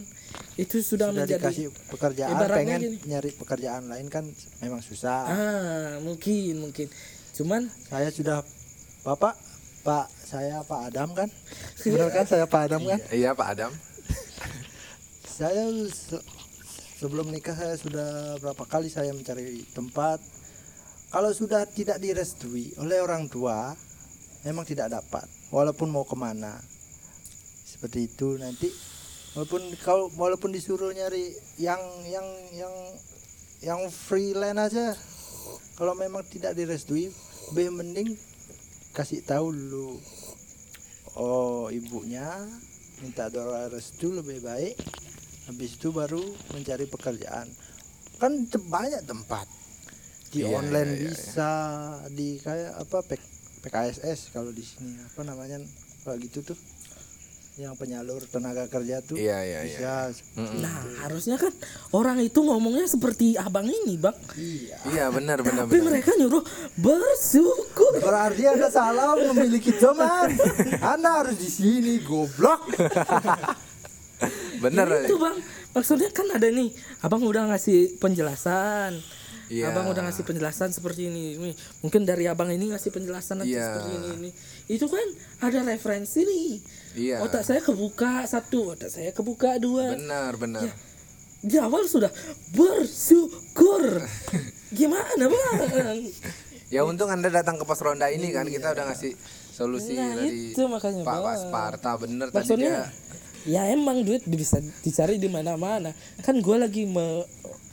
[0.57, 2.97] itu sudah, sudah menjadi dikasih pekerjaan pengen gini.
[3.07, 4.25] nyari pekerjaan lain kan
[4.59, 6.91] memang susah Ah, mungkin mungkin.
[7.31, 8.43] Cuman saya sudah
[9.01, 9.39] bapak
[9.81, 11.31] pak saya pak Adam kan
[11.85, 13.73] benar kan saya pak Adam kan Iya Pak Adam.
[15.23, 16.25] saya se-
[16.97, 20.19] sebelum nikah saya sudah berapa kali saya mencari tempat
[21.09, 23.71] kalau sudah tidak direstui oleh orang tua
[24.43, 26.59] memang tidak dapat walaupun mau ke mana
[27.65, 28.67] seperti itu nanti
[29.39, 31.31] walaupun kalau walaupun disuruh nyari
[31.63, 31.79] yang
[32.11, 32.75] yang yang
[33.63, 34.99] yang freelance aja
[35.79, 37.15] kalau memang tidak direstui
[37.55, 38.19] lebih mending
[38.99, 40.03] kasih tahu dulu.
[41.15, 42.27] Oh ibunya
[42.99, 44.75] minta doa restu lebih baik
[45.47, 46.19] habis itu baru
[46.51, 47.47] mencari pekerjaan.
[48.19, 49.47] Kan banyak tempat.
[50.35, 51.51] Di Iya, online iya, iya, bisa
[52.11, 53.31] di kayak apa P-
[53.63, 55.63] PKSS kalau di sini apa namanya
[56.03, 56.59] kalau gitu tuh
[57.59, 59.63] yang penyalur tenaga kerja tuh Iya iya iya.
[59.67, 61.51] bisa seperti Nah, harusnya kan
[61.91, 64.15] orang itu ngomongnya seperti abang ini, Bang.
[64.35, 65.87] iya Iya benar benar Tapi benar.
[65.91, 67.99] mereka nyuruh bersyukur.
[67.99, 70.31] berarti anda salah memiliki teman
[70.81, 72.71] anda harus di sini goblok
[74.59, 75.07] Benar.
[75.07, 75.39] Itu, Bang.
[75.71, 78.99] Maksudnya kan ada nih, Abang udah ngasih penjelasan.
[79.49, 79.73] Iya.
[79.73, 81.37] Abang udah ngasih penjelasan seperti ini.
[81.41, 83.65] Nih, Mungkin dari Abang ini ngasih penjelasan nanti Iya.
[83.75, 84.31] seperti ini, ini.
[84.69, 85.07] Itu kan
[85.41, 86.49] ada referensi nih.
[86.95, 87.17] Iya.
[87.25, 89.97] Otak saya kebuka satu, otak saya kebuka dua.
[89.97, 90.69] Benar benar.
[90.69, 90.75] Ya.
[91.39, 92.13] Di awal sudah
[92.53, 94.05] bersyukur.
[94.79, 95.99] Gimana, Bang?
[96.69, 99.17] Ya untung anda datang ke pos ronda ini kan kita udah ngasih
[99.49, 101.17] solusi Nah, dari itu makanya, Pak.
[101.17, 102.85] Wasparta bener tadi Maksudnya dia.
[103.45, 105.95] Ya emang duit bisa dicari di mana-mana.
[106.25, 107.27] Kan gue lagi me-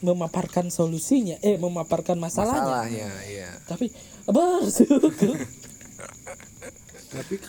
[0.04, 2.62] memaparkan solusinya, eh memaparkan masalahnya.
[2.62, 3.50] Masalahnya iya.
[3.64, 3.88] Tapi
[4.28, 5.34] bersyukur.
[7.06, 7.40] tapi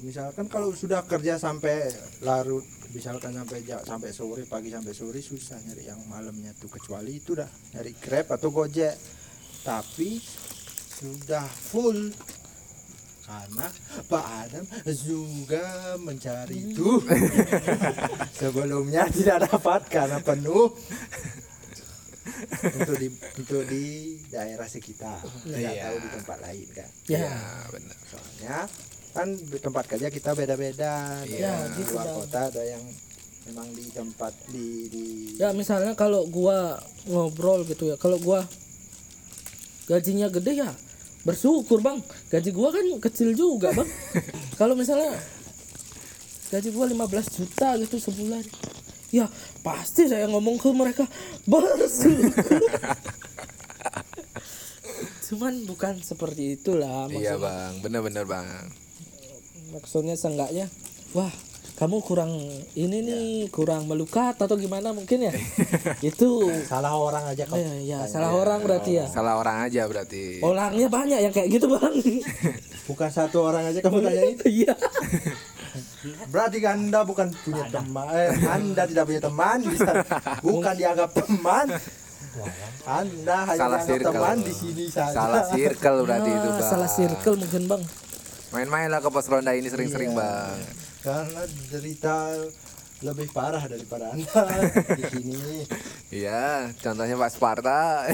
[0.00, 1.90] misalkan kalau sudah kerja sampai
[2.24, 7.18] larut misalkan sampai ja- sampai sore pagi sampai sore susah nyari yang malamnya tuh kecuali
[7.18, 8.94] itu dah nyari grab atau gojek
[9.66, 10.16] tapi
[10.96, 12.08] sudah full
[13.26, 13.66] karena
[14.06, 15.66] Pak Adam juga
[15.98, 17.02] mencari itu
[18.38, 20.70] sebelumnya tidak dapat karena penuh
[22.62, 23.84] untuk di untuk di
[24.28, 25.82] daerah sekitar tidak Iya.
[25.84, 27.36] tahu di tempat lain kan ya, Iya
[27.68, 27.98] benar.
[28.04, 28.56] soalnya
[29.10, 30.92] kan di tempat kerja kita beda-beda
[31.24, 32.16] yang di gitu, luar Bang.
[32.20, 32.84] kota ada yang
[33.46, 38.44] memang di tempat di di ya misalnya kalau gua ngobrol gitu ya, kalau gua
[39.86, 40.70] gajinya gede ya
[41.26, 41.98] bersyukur bang.
[42.30, 43.88] Gaji gua kan kecil juga bang.
[44.60, 45.18] kalau misalnya
[46.48, 48.46] gaji gua 15 juta gitu sebulan,
[49.10, 49.26] ya
[49.60, 51.04] pasti saya ngomong ke mereka
[51.44, 52.62] bersyukur.
[55.26, 57.42] Cuman bukan seperti itulah Iya maksudnya.
[57.42, 58.46] bang, benar-benar bang.
[59.66, 60.70] maksudnya seenggaknya
[61.10, 61.34] wah
[61.74, 62.30] kamu kurang
[62.72, 65.32] ini nih kurang melukat atau gimana mungkin ya?
[66.14, 67.58] Itu salah orang aja kok.
[67.58, 69.06] Ya, ya salah orang berarti ya?
[69.10, 70.38] Salah orang aja berarti.
[70.40, 71.94] orangnya banyak yang kayak gitu bang.
[72.88, 74.38] Bukan satu orang aja kamu tanyain?
[74.46, 74.74] Iya.
[76.30, 78.06] Berarti anda bukan punya teman.
[78.14, 79.58] Eh, anda tidak punya teman.
[79.66, 79.92] Bisa
[80.40, 81.66] bukan dianggap teman.
[82.86, 85.12] Anda hanya Salah teman di sini saja.
[85.12, 86.68] Salah circle berarti itu Ah, bang.
[86.70, 87.82] salah circle mungkin bang.
[88.54, 90.20] Main-main lah ke pos ronda ini sering-sering Iya.
[90.22, 90.56] bang.
[91.06, 92.34] Karena cerita
[92.98, 94.42] lebih parah daripada anda
[94.90, 95.38] di sini
[96.16, 98.06] Iya, contohnya Pak Sparta.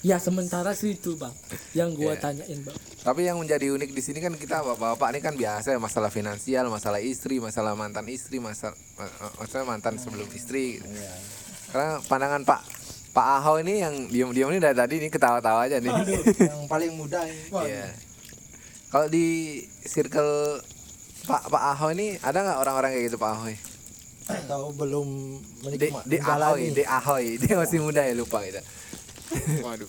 [0.00, 1.32] Ya sementara sih itu bang,
[1.72, 2.22] yang gua Iya.
[2.22, 2.76] tanyain bang.
[3.02, 6.68] Tapi yang menjadi unik di sini kan kita bapak-bapak ini kan biasa ya, masalah finansial,
[6.68, 8.76] masalah istri, masalah mantan istri, masalah
[9.34, 10.76] masalah mantan sebelum istri.
[10.76, 10.86] gitu.
[11.66, 12.60] Karena pandangan Pak
[13.10, 15.90] Pak Aho ini yang diam-diam ini dari tadi ini ketawa-tawa aja nih.
[16.38, 17.90] yang paling mudah ini Iya.
[18.86, 19.26] Kalau di
[19.82, 20.60] circle
[21.26, 23.54] Pak Pak Aho ini ada nggak orang-orang kayak gitu Pak Ahoy?
[24.26, 28.58] atau belum menikmati de Ahoy, De Ahoy, dia masih muda ya lupa kita.
[29.62, 29.86] Waduh,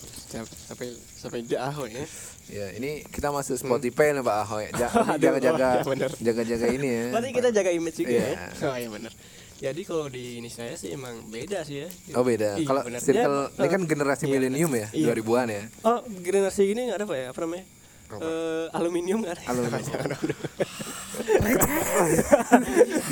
[0.66, 2.06] sampai sampai di ahoy ya.
[2.48, 4.70] Ya, ini kita masuk Spotify nih Pak Ahoy.
[5.22, 7.04] Jaga-jaga, iya jaga-jaga ini ya.
[7.14, 8.26] Berarti kita jaga image juga Iya.
[8.30, 8.66] ya.
[8.70, 9.12] Oh iya benar.
[9.58, 11.88] Jadi kalau di ini saya sih emang beda sih ya.
[12.14, 12.62] Oh beda.
[12.62, 15.06] Iya, Kalau circle Ya, ini kan generasi iya, milenium ya, Iya.
[15.18, 15.62] 2000-an ya.
[15.82, 17.26] Oh generasi gini nggak ada apa ya?
[17.34, 17.64] Apa namanya?
[18.08, 19.36] Eh, aluminium ada.
[19.44, 20.00] Aluminium.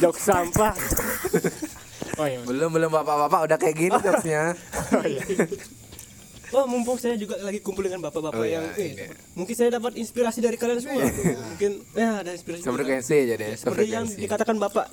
[0.01, 0.73] Jok sampah.
[2.17, 2.41] Oh iya.
[2.49, 4.57] Belum belum bapak-bapak udah kayak gini jokesnya.
[4.97, 5.21] Oh, iya.
[6.55, 9.07] Oh mumpung saya juga lagi kumpul dengan bapak-bapak Oh, iya, yang eh, iya.
[9.37, 11.05] mungkin saya dapat inspirasi dari kalian semua.
[11.53, 12.65] mungkin ya ada inspirasi.
[12.65, 14.89] aja deh, Seperti yang dikatakan bapak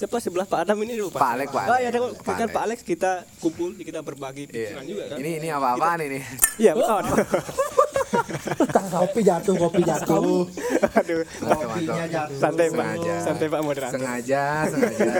[0.00, 1.20] siapa sebelah Pak Adam ini lupa.
[1.20, 1.84] Pak Alex, Pak Oh Alex.
[1.84, 2.48] ada Pak Alex.
[2.50, 4.72] Pak Alex kita kumpul, kita berbagi Iya.
[4.72, 5.16] pikiran juga kan.
[5.20, 6.18] Ini ini apa-apaan ini?
[6.56, 7.00] Iya, oh,
[8.90, 10.48] kopi jatuh kopi jatuh
[10.90, 11.20] aduh.
[11.38, 13.14] kopinya jatuh Santai Pak, Sengaja.
[13.20, 13.94] santai Pak moderator.
[13.94, 15.10] Sengaja, sengaja.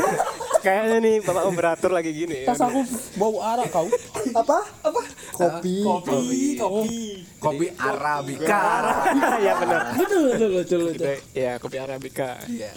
[0.66, 2.42] Kayaknya nih Bapak moderator lagi gini.
[2.42, 2.82] Tas aku
[3.14, 3.86] bau arak kau.
[4.34, 7.00] apa apa kopi Kopi, kopi.
[7.38, 8.62] Kopi Arabica.
[9.46, 9.80] ya benar.
[9.94, 11.06] Betul, betul, betul, betul.
[11.14, 12.42] Kita- Ya, kopi Arabica.
[12.50, 12.74] Iya.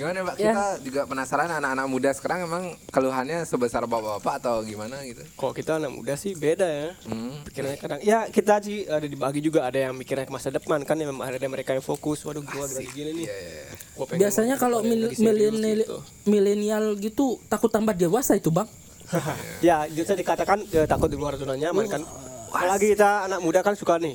[0.00, 0.34] Gimana Pak?
[0.34, 5.20] Kita juga penasaran anak-anak muda sekarang emang keluhannya sebesar bapak-bapak atau gimana gitu?
[5.36, 6.88] Kok kita anak muda sih beda ya.
[7.04, 7.44] Hmm.
[7.44, 10.96] Pikirannya kadang ya kita sih ada dibagi juga ada yang mikirnya ke masa depan kan
[10.96, 13.74] yang ada mereka yang fokus waduh gua lagi gini nih Iya, iya, iya.
[13.92, 15.98] Gua Biasanya kalau mil- milenial gitu.
[16.24, 18.64] milenial gitu takut tambah dewasa itu bang.
[19.66, 22.02] ya bisa dikatakan ya, takut di luar zona nyaman kan
[22.50, 24.14] apalagi kita anak muda kan suka nih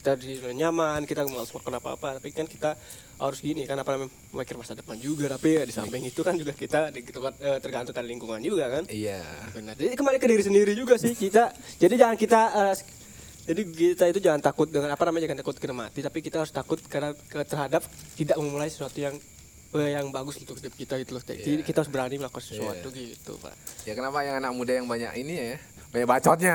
[0.00, 2.72] kita di zona nyaman kita mau melakukan apa apa tapi kan kita
[3.20, 5.28] harus gini kan apa namanya memikir masa depan juga.
[5.28, 8.72] Tapi ya, di samping itu kan juga kita di, tempat, eh, tergantung dari lingkungan juga
[8.72, 8.88] kan.
[8.88, 9.20] Iya.
[9.52, 9.76] benar.
[9.76, 11.52] Jadi kembali ke diri sendiri juga sih kita.
[11.76, 12.74] Jadi jangan kita eh,
[13.44, 16.00] jadi kita itu jangan takut dengan apa namanya jangan takut kena mati.
[16.00, 17.84] Tapi kita harus takut karena ke- terhadap
[18.16, 19.12] tidak memulai sesuatu yang
[19.70, 21.22] eh, yang bagus untuk hidup kita gitu loh.
[21.22, 23.52] Jadi kita harus berani melakukan sesuatu gitu pak.
[23.84, 25.56] Ya kenapa yang anak muda yang banyak ini ya?
[25.90, 26.54] Banyak bacotnya.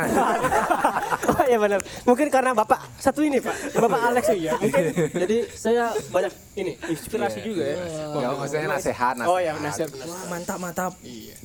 [1.35, 1.79] oh iya benar.
[2.07, 4.55] Mungkin karena bapak satu ini pak, bapak Alex ya.
[4.55, 7.75] Mungkin jadi saya banyak ini inspirasi juga ya.
[8.15, 9.91] Ya, maksudnya nasehat, Oh iya nasehat.
[9.91, 9.91] nasihat.
[9.91, 10.07] nasihat.
[10.07, 10.93] Wah mantap mantap.
[11.03, 11.35] Iya.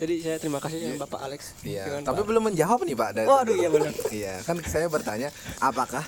[0.00, 1.40] Jadi saya terima kasih sama bapak Alex.
[1.60, 3.10] Iya, tapi Pak- belum menjawab nih Pak.
[3.12, 3.60] dari Waduh, tadi.
[3.60, 3.92] iya benar.
[4.08, 5.28] Iya, kan saya bertanya,
[5.60, 6.04] apakah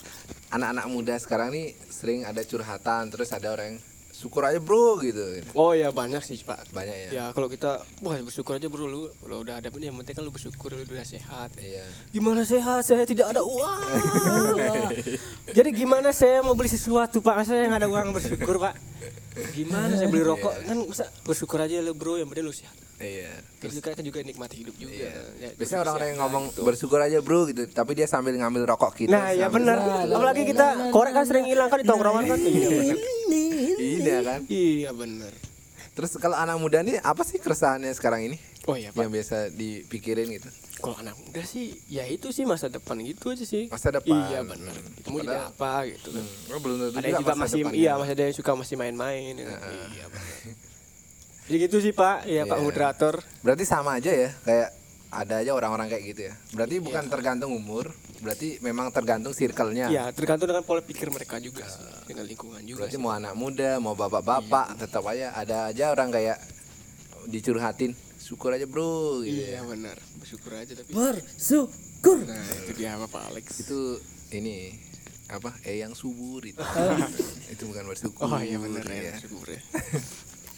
[0.49, 3.79] anak-anak muda sekarang nih sering ada curhatan, terus ada orang yang
[4.23, 5.43] syukur aja bro gitu.
[5.59, 6.71] Oh iya banyak sih pak.
[6.71, 7.09] Banyak ya.
[7.11, 10.23] Ya kalau kita wah bersyukur aja bro lu kalau udah ada ini yang penting kan
[10.23, 11.51] lu bersyukur lu udah sehat.
[11.59, 11.83] Iya.
[12.15, 12.87] Gimana sehat?
[12.87, 13.83] Saya tidak ada uang.
[15.59, 17.43] Jadi gimana saya mau beli sesuatu pak?
[17.43, 18.79] Saya nggak ada uang bersyukur pak.
[19.59, 20.55] Gimana saya beli rokok?
[20.63, 22.79] Kan masa bersyukur aja lu bro yang penting lu sehat.
[23.03, 23.33] Iya.
[23.59, 24.95] Terus kita kan juga nikmati hidup juga.
[24.95, 25.13] Iya.
[25.37, 26.61] Ya, Biasanya terus orang-orang yang sehat ngomong gitu.
[26.63, 29.13] bersyukur aja bro gitu, tapi dia sambil ngambil rokok kita.
[29.13, 29.77] Nah ya benar.
[30.07, 32.39] Apalagi kita korek kan sering hilang kan di tongkrongan kan.
[32.39, 32.97] Iya benar.
[33.83, 34.41] Iya kan.
[34.47, 35.33] Iya benar.
[35.93, 38.37] Terus kalau anak muda nih apa sih keresahannya sekarang ini?
[38.65, 39.03] Oh iya pak.
[39.05, 40.49] Yang biasa dipikirin gitu.
[40.81, 43.69] Kalau anak muda sih ya itu sih masa depan gitu aja sih.
[43.69, 44.17] Masa depan.
[44.33, 44.75] Iya benar.
[45.05, 46.25] Mau jadi apa gitu kan.
[46.49, 47.79] Oh, belum tentu Ada yang juga masa masih depannya.
[47.79, 49.33] iya masih ada yang suka masih main-main.
[49.37, 49.61] ya kan.
[49.93, 50.37] Iya benar.
[51.43, 52.25] Jadi gitu sih pak.
[52.25, 52.65] Ya pak Iya.
[52.65, 53.15] moderator.
[53.41, 54.69] Berarti sama aja ya, kayak
[55.11, 56.35] ada aja orang-orang kayak gitu ya.
[56.51, 56.85] Berarti Iya.
[56.85, 59.87] bukan tergantung umur, berarti memang tergantung circle-nya.
[59.89, 61.83] Ya tergantung dengan pola pikir mereka juga sih.
[62.07, 62.79] Dengan lingkungan juga.
[62.83, 63.03] Berarti sih.
[63.03, 64.79] mau anak muda, mau bapak-bapak, Iya.
[64.79, 66.39] tetap aja ada aja orang kayak
[67.27, 67.93] dicurhatin.
[68.17, 69.63] Syukur aja bro gitu Iya ya.
[69.63, 69.99] benar.
[70.17, 70.95] Bersyukur aja tapi.
[70.95, 72.19] Bersyukur.
[72.23, 73.67] Nah itu dia bapak Alex.
[73.67, 73.99] Itu
[74.31, 74.73] ini
[75.27, 75.59] apa?
[75.63, 76.57] Eh yang subur itu.
[77.53, 78.25] itu bukan bersyukur.
[78.25, 79.11] Oh iya benar ya.
[79.11, 79.61] ya, subur ya.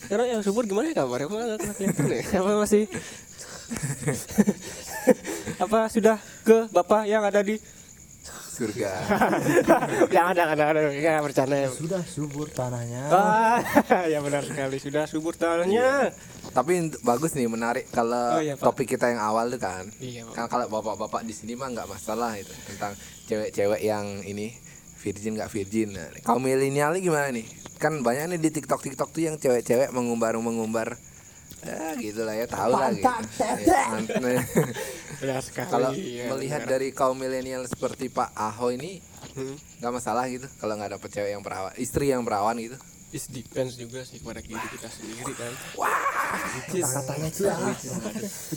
[0.05, 1.27] Sekarang yang subur gimana ya kabarnya?
[1.27, 2.23] Kok nggak pernah kelihatan ya?
[2.35, 2.83] Apa masih
[5.57, 7.57] apa sudah ke bapak yang ada di
[8.55, 8.87] Surga.
[10.15, 11.67] yang ada ada ada ya bercanda ya.
[11.67, 13.59] sudah subur tanahnya Ah,
[14.13, 16.15] ya benar sekali sudah subur tanahnya.
[16.55, 18.63] Tapi untuk- bagus nih menarik kalau Oh, iya, Pak.
[18.63, 19.91] topik kita yang awal tuh kan.
[19.99, 20.23] Iya.
[20.31, 22.95] Kan kalau bapak-bapak di sini mah nggak masalah itu tentang
[23.27, 24.55] cewek-cewek yang ini
[25.05, 25.89] virgin nggak virgin.
[25.93, 27.45] Nah, kaum milenial ini gimana nih?
[27.77, 30.97] Kan banyak nih di TikTok TikTok tuh yang cewek-cewek mengumbar mengumbar
[31.65, 33.09] ya gitu lah ya tahu lah gitu.
[33.65, 33.89] Ya,
[35.73, 39.01] kalau ya, melihat dari kaum milenial seperti Pak Aho ini
[39.35, 39.59] Hmm.
[39.83, 42.79] nggak masalah gitu kalau nggak dapet cewek yang perawan istri yang perawan gitu
[43.15, 45.53] it depends juga sih kepada diri kita sendiri kan.
[46.67, 47.47] Katanya sih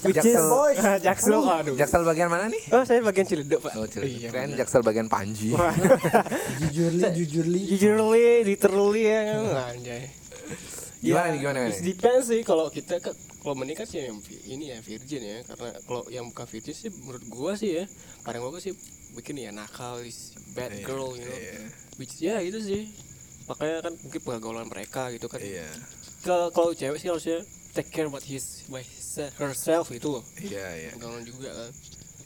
[0.09, 0.47] Jaksel,
[1.05, 1.41] jaksel.
[1.45, 1.75] Aduh.
[1.77, 2.61] Jaksel bagian mana nih?
[2.73, 3.77] oh saya bagian ciledug pak.
[3.77, 4.17] Oh, Ciledug.
[4.17, 5.53] iya Keren Jaksel bagian Panji.
[6.59, 9.21] jujur li jujur li jujurly literally ya.
[9.69, 10.09] Anjay.
[10.97, 11.77] Gimana Ya, nih, gimana, gimana?
[11.79, 12.41] depends sih.
[12.41, 15.37] Kalau kita kan kalau menikah sih yang ini ya virgin ya.
[15.45, 17.85] Karena kalau yang bukan virgin sih menurut gua sih ya
[18.25, 18.73] paling bagus sih
[19.13, 21.37] bikin ya nakal is bad Iya, girl you know.
[21.95, 22.89] which ya itu sih
[23.47, 25.67] makanya kan mungkin pergaulan mereka gitu kan Iya.
[26.21, 27.39] kalau kalau cewek sih harusnya
[27.71, 30.89] take care about his by his- herself itu loh Iya, iya.
[30.91, 31.71] pergaulan juga kan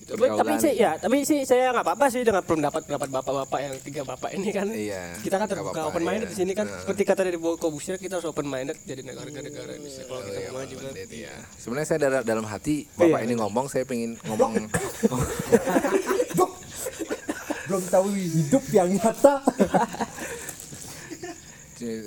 [0.01, 3.59] Itu tapi, tapi sih ya tapi sih saya nggak apa-apa sih dengan pendapat pendapat bapak-bapak
[3.61, 5.13] yang tiga bapak ini kan Iya.
[5.21, 6.31] kita kan terbuka apa-apa, open minded iya.
[6.33, 6.81] di sini kan Nah.
[6.81, 10.49] seperti kata dari Bowo Kobusir kita harus open minded jadi negara-negara bisa kalau kita Iya,
[10.49, 11.33] mau maju kan iya.
[11.55, 13.27] Sebenarnya saya dalam, dalam hati bapak Iya.
[13.29, 14.51] ini ngomong, saya pengen ngomong
[17.63, 19.39] belum tahu hidup yang nyata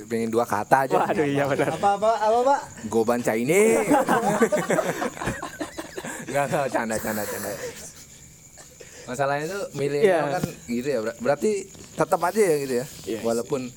[0.04, 0.96] pengen dua kata aja.
[0.98, 3.86] waduh iya benar apa apa apa pak Goban Chinese.
[6.24, 7.50] Enggak, enggak, canda, canda, canda.
[9.04, 10.32] Masalahnya itu milenial Iya.
[10.32, 10.98] kan gitu ya.
[11.00, 11.50] ber- Berarti
[11.92, 12.86] tetap aja ya gitu ya.
[13.06, 13.18] Iya.
[13.22, 13.68] Walaupun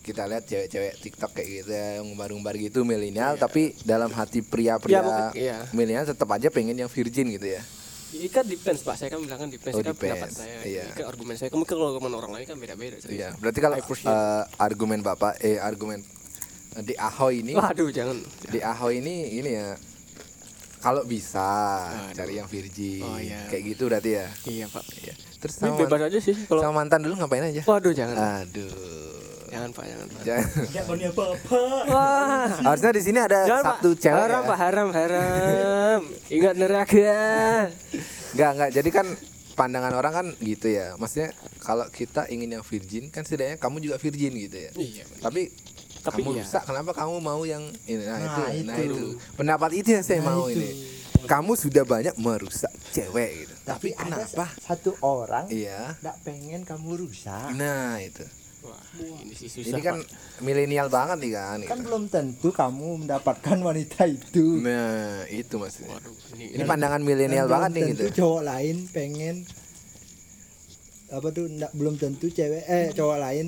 [0.00, 4.92] kita lihat cewek-cewek TikTok kayak gitu ya, yang umbar-umbar gitu milenial, tapi dalam hati pria-pria
[4.92, 5.56] Iya, mungkin- iya.
[5.70, 7.62] milenial tetap aja pengen yang virgin gitu ya.
[8.08, 10.14] Ini kan depends pak saya kan bilang kan depends Oh, kan depends.
[10.14, 10.82] pendapat saya Iya.
[10.84, 12.96] Ini kan argumen saya mungkin kalau argumen orang lain kan beda-beda.
[13.04, 13.28] Iya.
[13.36, 15.98] Berarti kalau eh, argumen bapak, eh argumen
[16.76, 18.16] eh, di Ahoy ini, waduh jangan
[18.46, 19.74] di Ahoy ini ini ya.
[20.76, 21.42] Kalau bisa
[21.90, 22.14] Aduh.
[22.14, 23.42] cari yang virgin, Oh, iya.
[23.50, 24.26] kayak gitu berarti ya.
[24.46, 25.14] iya pak Iya.
[25.36, 27.62] Terus sama, bebas aja sih kalau sama mantan dulu ngapain aja?
[27.66, 28.70] waduh jangan Aduh.
[29.48, 30.48] Jangan pak jangan pak Jangan.
[30.68, 31.60] Jangan apa apa.
[31.86, 34.00] wah Harusnya di sini ada Jangan, satu Pak.
[34.00, 34.16] cewek.
[34.18, 34.46] haram ya.
[34.46, 37.16] pak haram haram ingat neraka
[38.28, 38.70] Enggak, enggak.
[38.72, 39.06] Jadi kan
[39.54, 40.92] pandangan orang kan gitu ya.
[40.94, 44.70] Maksudnya kalau kita ingin yang virgin kan setidaknya kamu juga virgin gitu ya.
[44.74, 45.48] iya Tapi
[45.98, 46.44] Tapi kamu iya.
[46.44, 48.84] rusak kenapa kamu mau yang ini nah, Nah, itu, nah itu.
[48.86, 49.04] itu
[49.34, 50.54] pendapat itu yang saya Nah, mau itu.
[50.54, 50.68] ini
[51.26, 56.90] kamu sudah banyak merusak cewek gitu Tapi ada kenapa satu orang iya tidak pengen kamu
[57.00, 57.50] rusak.
[57.52, 58.22] nah itu
[58.66, 58.82] wah
[59.18, 59.96] ini sih susah ini kan
[60.40, 64.60] milenial banget nih kan, Kan belum tentu kamu mendapatkan wanita itu.
[64.60, 68.76] nah itu maksudnya waduh ini, ini pandangan milenial Dan banget nih gitu tentu cowok lain
[68.90, 69.36] pengen
[71.08, 73.46] apa tuh ndak belum tentu cewek eh cowok lain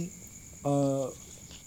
[0.65, 1.07] eh,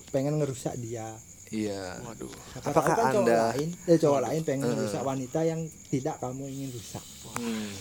[0.09, 1.11] pengen ngerusak dia.
[1.49, 4.71] iya waduh Apakah kan cowok Anda- lain eh cowok lain pengen Eh.
[4.73, 7.03] ngerusak wanita yang tidak kamu ingin rusak.
[7.33, 7.71] Hmm.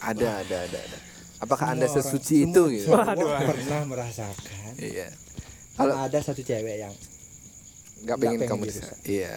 [0.00, 0.98] ada ada ada ada
[1.38, 4.70] apakah anda Semua orang- sesuci itu semua- gitu semua pernah merasakan.
[4.76, 5.06] iya
[5.74, 6.92] Kalau ada satu cewek yang
[8.00, 8.84] nggak pengen pengen kamu dirusak.
[8.84, 9.36] dirusak iya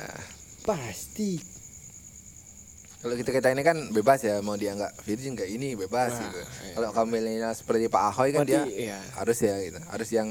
[0.61, 1.29] pasti
[2.97, 6.19] Kalau kita kita ini kan bebas ya mau dia nggak virgin nggak ini bebas Nah,
[6.23, 6.37] gitu.
[6.37, 6.73] iya.
[6.75, 8.61] Kalau kamu milenial seperti Pak Ahoy kan Berarti, dia
[8.93, 8.97] iya.
[9.15, 10.27] harus ya gitu, harus yang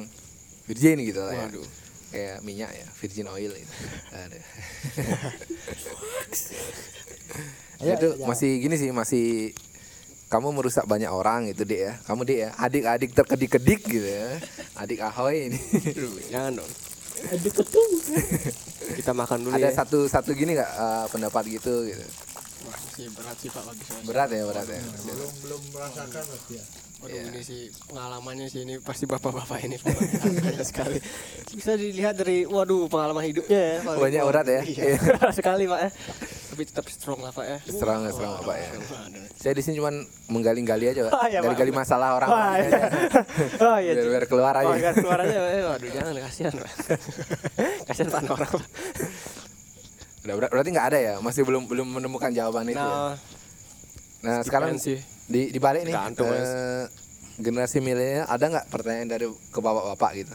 [0.65, 1.45] virgin gitu lah ya.
[1.49, 1.67] Waduh.
[2.11, 3.73] Kayak minyak ya, virgin oil gitu.
[4.13, 4.39] Aduh.
[7.81, 8.23] Ayo, itu ayo.
[8.23, 9.55] masih gini sih masih
[10.31, 11.93] kamu merusak banyak orang gitu deh ya.
[12.07, 14.39] Kamu deh ya, adik-adik terkedik-kedik gitu ya.
[14.79, 15.59] Adik Ahoy ini.
[15.91, 16.71] Aduh, jangan dong
[17.21, 17.91] Aduh ketung.
[18.97, 22.01] kita makan dulu Ada ya satu satu gini nggak eh, pendapat gitu gitu.
[22.65, 24.81] Wah, sih berat sih pak bagi saya Berat ya, berat ya.
[25.05, 26.65] belum belum merasakan pasti ya.
[27.01, 27.23] Waduh Iya.
[27.29, 30.97] ini sih pengalamannya sih ini pasti bapak-bapak ini pengalaman sekali.
[31.51, 33.77] Bisa dilihat dari waduh pengalaman hidupnya ya.
[33.85, 34.61] Banyak urat ya?
[34.65, 34.97] Iya.
[35.41, 35.91] sekali pak ya.
[36.61, 37.57] Tapi tetap strong lah pak ya.
[37.73, 38.69] Serang serang Pak ya.
[39.33, 39.97] Saya di sini cuman
[40.29, 41.13] menggali-gali aja, Pak.
[41.17, 41.41] Pak.
[41.41, 42.29] Gali-gali masalah orang.
[42.29, 42.61] Wah, aja.
[42.61, 42.81] iya.
[43.65, 43.93] Oh iya.
[43.97, 44.69] biar, biar keluar aja.
[44.69, 45.39] Oh, biar keluar aja.
[45.41, 45.49] Pak.
[45.51, 46.71] Eh, Waduh jangan kasihan pak.
[47.89, 48.53] kasihan pak orang.
[50.21, 51.15] Udah, ber- berarti nggak ada ya?
[51.19, 52.77] Masih belum belum menemukan jawaban itu.
[52.77, 52.85] ya?
[52.85, 53.17] Nah,
[54.21, 55.01] Nah, sekarang sih.
[55.25, 56.45] di di balik nih Tergantung, Mas.
[56.45, 56.85] eh,
[57.41, 60.35] generasi milenial ada nggak pertanyaan dari ke bapak-bapak gitu?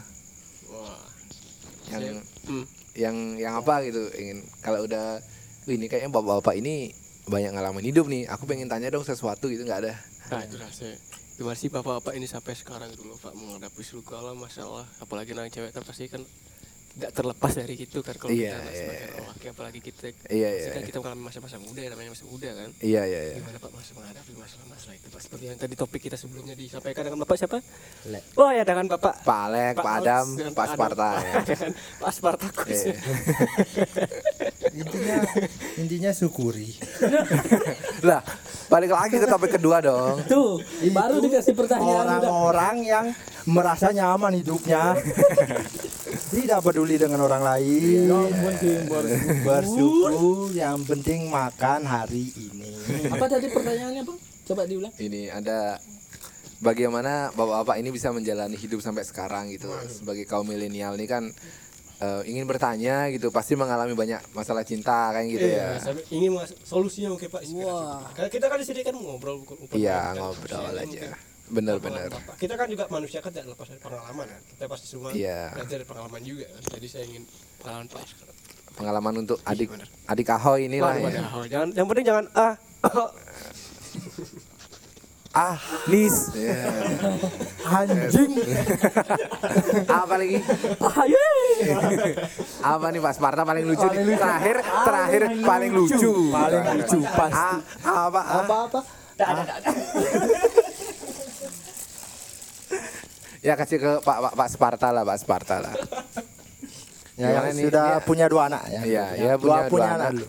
[0.74, 0.98] Wah.
[1.94, 2.66] Yang Hmm.
[2.98, 5.35] yang yang apa gitu ingin kalau udah "Wih,
[5.68, 6.94] ini kayaknya bapak-bapak ini
[7.26, 8.30] banyak ngalamin hidup nih.
[8.30, 9.92] Aku pengen tanya dong sesuatu gitu nggak ada.
[10.26, 10.94] Nah itulah saya
[11.36, 15.68] Gimana sih bapak-bapak ini sampai sekarang gitu loh Pak Menghadapi segala masalah Apalagi anak cewek
[15.68, 16.24] kan pasti kan
[16.96, 19.50] Tidak terlepas dari itu kan Kalau Iya, kita iya, sebagai iya.
[19.52, 23.02] Apalagi kita Iya, pasti iya, kita mengalami masa-masa muda ya Namanya masa muda kan Iya
[23.04, 23.34] iya iya.
[23.36, 27.20] Gimana Pak Mas menghadapi masalah-masalah itu Pak Seperti yang tadi topik kita sebelumnya disampaikan dengan
[27.20, 27.58] Bapak siapa?
[28.08, 28.20] Le.
[28.40, 30.26] Oh ya dengan Bapak Pak Alek, Pak, Alex Adam,
[30.56, 30.66] Pak.
[30.72, 31.34] Sparta ya.
[32.00, 32.96] Pak Spartakus Iya.
[34.76, 35.16] intinya
[35.74, 36.76] intinya syukuri
[38.08, 38.20] lah,
[38.68, 40.20] balik lagi ke topik kedua dong.
[40.24, 40.60] Tuh,
[40.92, 43.06] baru Itu dikasih pertanyaan orang-orang yang
[43.46, 44.92] merasa nyaman hidupnya
[46.34, 49.42] tidak peduli dengan orang lain Yang penting bersyukur.
[49.46, 52.74] bersyukur yang penting makan hari ini
[53.08, 54.18] Apa tadi pertanyaannya bang?
[54.46, 54.92] Coba diulang.
[54.98, 55.78] Ini ada
[56.58, 61.28] bagaimana bapak-bapak ini bisa menjalani hidup sampai sekarang gitu sebagai kaum milenial ini kan
[61.98, 66.52] eh, ingin bertanya gitu pasti mengalami banyak masalah cinta kayak gitu Iya, ya ingin mas
[66.60, 67.40] solusinya mungkin Pak.
[67.58, 68.04] Wah.
[68.12, 69.40] Karena kita kan di sini kan ngobrol
[69.72, 70.20] iya kan.
[70.20, 71.10] ngobrol Iya, aja mungkin
[71.46, 72.34] bener-bener Bapak.
[72.36, 74.40] Kita kan juga manusia kan tidak lepas dari pengalaman kan.
[74.44, 75.54] Kita pasti semua Iya.
[75.54, 76.62] belajar dari pengalaman juga kan.
[76.74, 77.22] Jadi saya ingin
[77.58, 78.02] pengalaman Pak.
[78.76, 79.88] pengalaman untuk adik bener.
[80.04, 82.52] adik ahoy inilah ya oh, jangan yang penting jangan ah
[85.36, 85.56] ah
[85.86, 86.64] nis Ya.
[87.66, 88.32] Anjing.
[90.00, 90.38] apa lagi
[92.58, 97.36] apa nih Pak Sparta paling lucu nih terakhir terakhir paling lucu Paling lucu pasti.
[97.36, 97.58] Ah,
[98.06, 98.40] apa ah?
[98.40, 98.80] Apa-apa?
[103.42, 105.74] ya kasih ke Pak Pak, Pak Sparta lah Pak Sparta lah
[107.16, 107.64] Ya, Gimana yang nih?
[107.64, 108.80] sudah Dia- punya dua anak ya.
[108.84, 110.28] Iya, ya dua punya, punya dua anak anak.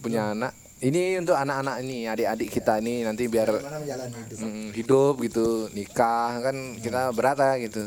[0.00, 0.52] punya anak
[0.82, 4.38] ini untuk anak-anak ini adik-adik kita ini nanti biar Gimana menjalani hidup?
[4.42, 7.86] mm, hidup gitu nikah kan kita berat lah gitu.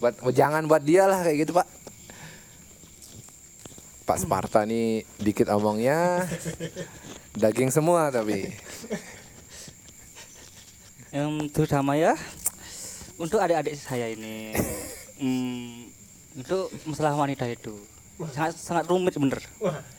[0.00, 1.68] Buat jangan buat dia lah kayak gitu Pak.
[4.08, 6.24] Pak Sparta nih dikit omongnya
[7.42, 8.48] daging semua tapi.
[11.12, 12.16] Yang terutama ya
[13.20, 14.56] untuk adik-adik saya ini
[15.20, 15.92] hmm,
[16.40, 16.58] itu
[16.88, 17.76] masalah wanita itu
[18.30, 19.42] sangat sangat rumit bener.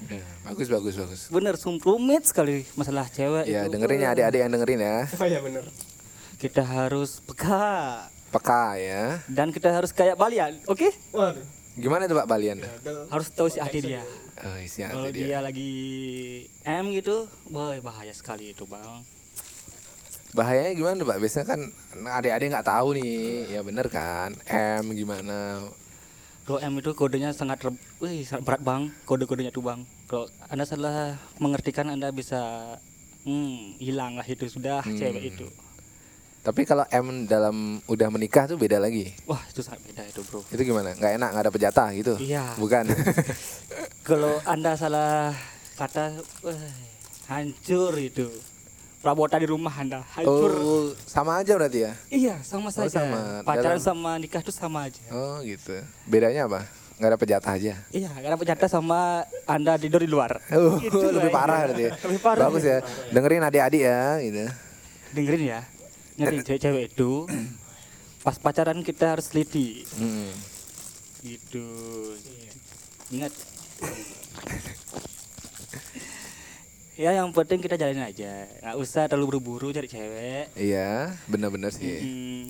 [0.08, 1.22] Ya, bagus bagus bagus.
[1.28, 3.76] Bener sum rumit sekali masalah cewek ya itu.
[3.76, 4.98] dengerin ya adik-adik yang dengerin ya.
[5.20, 5.66] Oh ya benar
[6.44, 8.04] kita harus peka.
[8.34, 9.24] Peka ya.
[9.32, 10.92] Dan kita harus kayak Balian oke?
[11.16, 11.46] Waduh.
[11.80, 12.60] Gimana tuh Pak Balian?
[13.08, 14.04] Harus tahu si hati dia.
[14.44, 15.24] Oh, isi hati kalau dia.
[15.24, 15.72] dia lagi
[16.68, 19.02] M gitu boy bahaya sekali itu bang.
[20.34, 21.18] Bahayanya gimana tuh, Pak?
[21.22, 21.60] Biasanya kan
[22.18, 23.54] adik-adik nggak tahu nih.
[23.54, 24.34] Ya bener kan?
[24.50, 25.62] M gimana
[26.44, 28.92] Kalau M itu kodenya sangat re- wih, berat bang.
[29.04, 29.80] Kode-kodenya tuh bang.
[30.06, 32.40] Kalau anda salah mengertikan anda bisa
[33.24, 35.00] hmm, hilang lah itu sudah Hmm.
[35.00, 35.48] cewek itu.
[36.44, 39.16] Tapi kalau M dalam udah menikah tuh beda lagi?
[39.24, 40.44] Wah itu sangat beda itu bro.
[40.52, 40.92] Itu gimana?
[40.92, 42.14] Nggak enak nggak ada pejatah gitu?
[42.20, 42.44] Iya.
[42.60, 42.84] bukan?
[44.08, 45.32] Kalau anda salah
[45.80, 46.60] kata wah,
[47.32, 48.28] hancur itu
[49.04, 50.52] perabotan di rumah anda hancur.
[50.56, 51.92] Oh sama aja berarti ya?
[52.08, 53.04] Iya sama saja.
[53.04, 53.44] sama.
[53.44, 55.04] pacaran Dalam- sama nikah itu sama aja.
[55.12, 55.76] Oh gitu.
[56.08, 56.64] Bedanya apa?
[56.96, 57.74] Nggak ada pejatah aja?
[57.92, 60.40] Iya karena penjata sama anda tidur di luar.
[60.56, 61.92] Oh, Itu lebih lah parah berarti ya.
[62.00, 62.78] lebih parah Bagus ya.
[63.12, 64.44] Dengerin adik-adik ya gitu.
[65.12, 65.60] dengerin ya.
[66.16, 67.12] Nyari cewek-cewek itu
[68.24, 69.84] pas pacaran kita harus teliti.
[70.00, 70.32] Hmm.
[71.20, 71.68] gitu.
[73.12, 73.36] Ingat
[76.94, 81.98] ya yang penting kita jalanin aja nggak usah terlalu buru-buru cari cewek Iya, bener-bener sih.
[82.00, 82.42] Mm,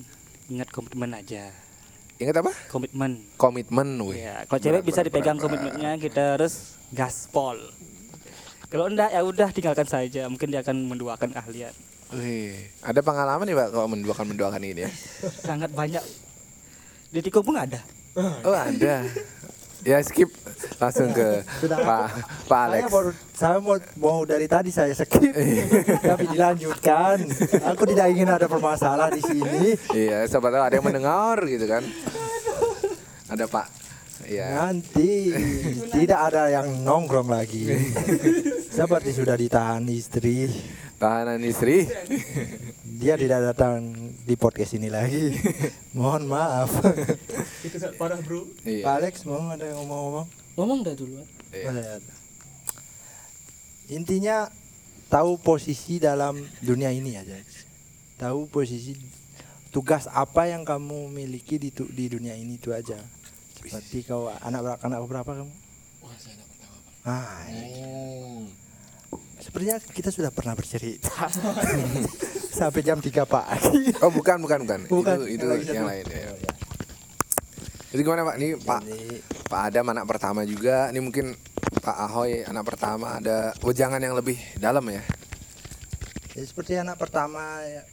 [0.50, 1.48] ingat komitmen aja
[2.14, 2.52] Ingat apa?
[2.68, 4.20] komitmen Komitmen, wih.
[4.20, 5.44] ya kalau cewek Berat, bisa berat, dipegang berat.
[5.48, 6.54] komitmennya kita harus
[6.90, 7.56] gaspol
[8.68, 11.72] kalau enggak ya udah tinggalkan saja mungkin dia akan menduakan kalian
[12.12, 14.90] Wih, ada pengalaman nih Pak kalau menduakan menduakan ini ya?
[15.40, 16.04] sangat banyak
[17.08, 17.80] di Tiko pun ada
[18.14, 19.02] Oh ada.
[19.84, 20.32] Ya skip
[20.80, 21.76] langsung ke Sudah.
[21.76, 22.04] Pak
[22.48, 22.82] Pak Alex.
[22.88, 23.04] Saya mau,
[23.36, 25.28] saya mau, mau dari tadi saya skip,
[26.10, 27.20] tapi dilanjutkan.
[27.68, 29.76] Aku tidak ingin ada permasalahan di sini.
[29.92, 31.84] Iya, siapa tahu ada yang mendengar gitu kan.
[33.28, 33.66] Ada Pak.
[34.24, 34.46] Iya.
[34.56, 35.36] Nanti
[35.92, 37.68] tidak ada yang nongkrong lagi.
[38.76, 40.48] Seperti sudah ditahan istri,
[40.96, 41.84] Tahanan istri.
[42.94, 43.92] dia tidak datang
[44.22, 45.34] di podcast ini lagi.
[45.96, 46.70] Mohon maaf.
[47.60, 48.84] itu sangat parah bro Pak Iya.
[48.88, 50.26] Alex mau ada yang ngomong-ngomong?
[50.54, 51.26] Ngomong dah duluan.
[51.50, 51.98] Iya.
[53.90, 54.48] Intinya
[55.08, 57.36] tahu posisi dalam dunia ini aja.
[58.16, 58.94] Tahu posisi
[59.68, 62.96] tugas apa yang kamu miliki di tu- di dunia ini itu aja.
[63.58, 65.52] Seperti kau anak berapa anak berapa kamu?
[67.04, 68.48] Ah, Oh.
[69.44, 71.28] Sepertinya kita sudah pernah bercerita
[72.58, 73.92] sampai jam 3 pagi.
[74.00, 74.80] Oh bukan bukan bukan.
[74.88, 75.16] Bukan.
[75.28, 76.32] Itu itu Yang yang lain ya.
[77.92, 78.36] Jadi gimana Pak?
[78.40, 79.00] Ini Pak Ini
[79.44, 80.88] Pak Adam anak pertama juga.
[80.88, 81.36] Ini mungkin
[81.84, 85.04] Pak Ahoy anak pertama ada wejangan yang lebih dalam ya.
[86.32, 87.84] ya seperti anak pertama ya,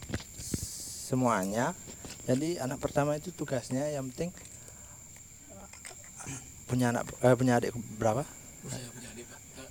[1.05, 1.75] semuanya.
[2.23, 4.31] Jadi anak pertama itu tugasnya yang penting
[6.71, 8.23] punya anak eh, punya adik berapa?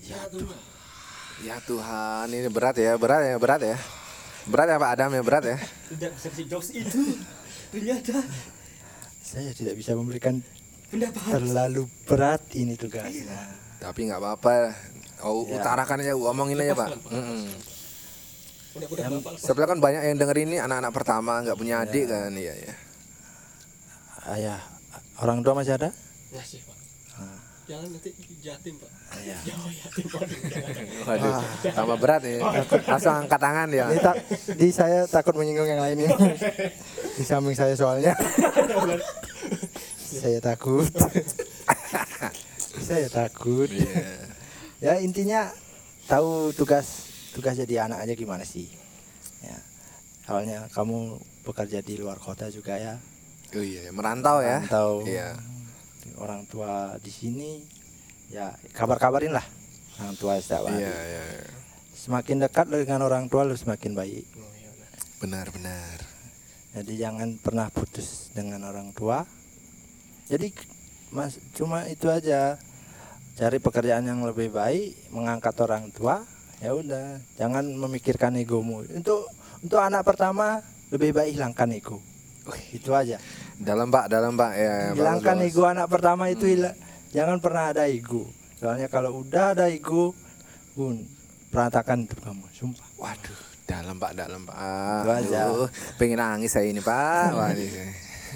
[0.04, 0.20] Ya
[1.40, 3.76] Tuhan, ini berat ya, berat ya, berat ya.
[4.48, 5.56] Berat ya Pak Adam ya, berat ya.
[5.92, 7.00] tidak bisa jokes itu
[7.70, 8.24] ternyata
[9.20, 10.40] Saya tidak bisa memberikan
[10.90, 13.36] pendapat terlalu berat ini tugasnya.
[13.78, 14.74] Tapi nggak apa-apa.
[15.20, 15.60] Oh, Ya.
[15.60, 16.88] utarakan aja, omongin aja Pak.
[18.70, 22.32] Udah udah bapak Sebelah kan banyak yang denger ini anak-anak pertama nggak punya adik kan,
[22.32, 22.74] iya ya.
[24.30, 24.60] Ayah,
[25.20, 25.90] orang tua masih ada?
[26.30, 26.79] masih pak
[27.70, 28.10] jangan nanti
[28.42, 28.90] jatim pak
[29.20, 29.36] Iya.
[29.46, 30.74] Yatim waduh jangan.
[31.08, 31.34] Waduh,
[31.74, 32.38] tambah berat nih.
[32.86, 33.86] Langsung angkat tangan ya.
[33.90, 34.16] Ini tak,
[34.70, 36.08] saya takut menyinggung yang lain ini.
[37.18, 38.14] Di samping saya soalnya.
[39.98, 40.86] saya takut.
[42.78, 43.66] saya takut.
[43.66, 44.30] Iya.
[44.80, 45.50] Ya intinya
[46.06, 48.70] tahu tugas tugas jadi anak aja gimana sih.
[49.42, 49.58] Ya.
[50.30, 52.94] Awalnya kamu bekerja di luar kota juga ya.
[53.50, 54.62] Oh iya, merantau ya.
[54.62, 55.02] Merantau.
[55.02, 55.34] Iya.
[56.20, 57.64] Orang tua di sini
[58.30, 59.46] ya kabar-kabarin lah
[60.00, 60.84] orang tua setiap hari.
[60.84, 61.22] Iya, iya.
[61.24, 61.48] iya.
[61.92, 64.24] Semakin dekat dengan orang tua lu semakin baik.
[65.20, 65.96] Benar, benar.
[66.72, 69.28] Jadi jangan pernah putus dengan orang tua.
[70.30, 70.48] Jadi
[71.12, 72.56] mas cuma itu aja.
[73.36, 76.24] Cari pekerjaan yang lebih baik, mengangkat orang tua.
[76.60, 78.84] Ya udah, jangan memikirkan egomu.
[78.84, 79.28] Untuk
[79.60, 81.98] untuk anak pertama lebih baik hilangkan ego.
[82.76, 83.20] Itu aja.
[83.60, 84.74] Dalam Pak, dalam Pak ya.
[84.96, 86.72] hilangkan bagus, ego anak pertama itu hila-
[87.10, 88.24] jangan pernah ada ego.
[88.56, 90.16] Soalnya kalau udah ada ego,
[90.72, 91.04] pun
[91.48, 92.44] berantakan hidup kamu.
[92.50, 92.86] Sumpah.
[92.96, 94.56] Waduh, dalam Pak, dalam Pak.
[94.98, 95.40] Itu aja.
[95.46, 97.28] Aduh, pengen nangis saya ini Pak.
[97.38, 97.68] Waduh.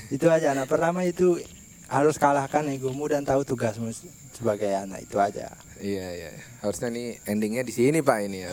[0.07, 1.41] itu aja anak pertama itu
[1.87, 3.89] harus kalahkan egomu dan tahu tugasmu
[4.31, 6.31] sebagai anak itu aja Iya, iya.
[6.61, 8.53] Harusnya nih endingnya di sini Pak ini ya.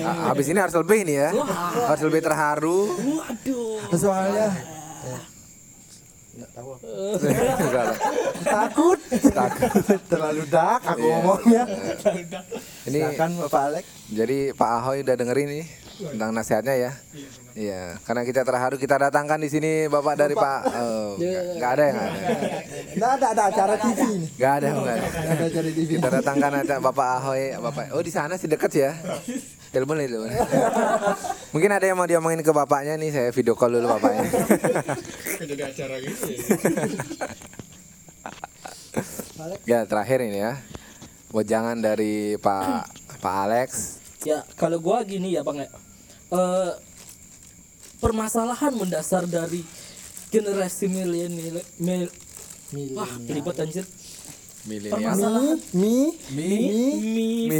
[0.00, 1.30] Ha- Habis ini harus lebih nih ya.
[1.84, 2.80] Harus lebih terharu.
[3.18, 3.92] Waduh.
[3.94, 4.48] soalnya
[6.48, 6.86] tahu aku.
[7.64, 7.98] Enggak lah.
[8.40, 9.70] takut takut
[10.04, 11.14] terlalu dark aku Iya.
[11.16, 11.62] ngomongnya
[12.84, 15.66] Ini silakan bapak Alex jadi Pak Ahoy udah dengerin nih
[15.98, 16.92] tentang nasihatnya ya.
[17.58, 20.60] Iya, karena kita terharu kita datangkan di sini Bapak dari Pak.
[20.78, 22.12] Oh, nggak nggak ada yang ada.
[22.94, 25.06] nggak ada ada acara TV ini Nggak ada, nggak ada.
[25.26, 27.84] ada acara TV Kita datangkan ada Bapak Ahoy, Bapak.
[27.98, 28.94] Oh di sana sih deket ya.
[29.68, 30.22] Telepon itu.
[31.50, 34.22] Mungkin ada yang mau diomongin ke bapaknya nih, saya video call dulu bapaknya.
[35.42, 36.40] jadi acara gitu ya
[39.78, 40.52] ya terakhir ini ya.
[41.28, 42.88] Wejangan dari Pak
[43.20, 43.70] Pak Alex.
[44.24, 45.68] Ya kalau gua gini ya bang ya.
[46.28, 46.72] Eh,
[48.04, 49.64] permasalahan mendasar dari
[50.28, 51.64] generasi milenial.
[51.80, 52.12] Mil,
[52.92, 53.84] wah ribet anjir.
[54.68, 54.92] Milenial.
[54.92, 56.48] Permasalahan mi Mi.
[57.00, 57.58] mi Mi.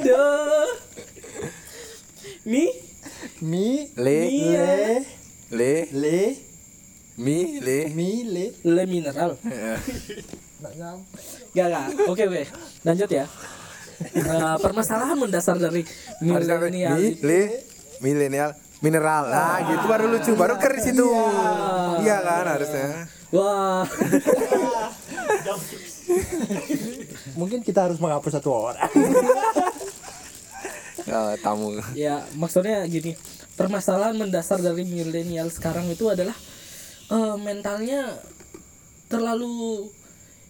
[0.00, 0.24] do.
[2.48, 2.64] Mi
[3.44, 3.66] mi
[4.00, 4.18] Le.
[4.32, 4.56] le
[5.52, 5.72] Le.
[5.92, 6.18] le
[7.20, 7.60] Mi.
[7.60, 7.78] Le.
[7.92, 9.36] mi le le mineral.
[10.62, 10.98] nggak nyam
[11.52, 11.88] Gak gak.
[12.08, 12.42] Oke oke.
[12.86, 13.26] Lanjut ya.
[14.10, 15.86] Eh, permasalahan mendasar dari
[16.20, 16.98] milenial.
[18.02, 18.50] Milenial.
[18.82, 19.30] Mineral.
[19.30, 21.06] Nah, gitu baru lucu, baru keris itu.
[22.02, 23.06] Iya kan harusnya.
[23.30, 23.86] Wah.
[27.32, 28.76] mungkin kita harus menghapus satu orang
[31.02, 31.76] Oh, tamu.
[31.98, 33.18] ya maksudnya gini
[33.58, 36.32] permasalahan mendasar dari milenial sekarang itu adalah
[37.10, 38.16] eh, mentalnya
[39.10, 39.90] terlalu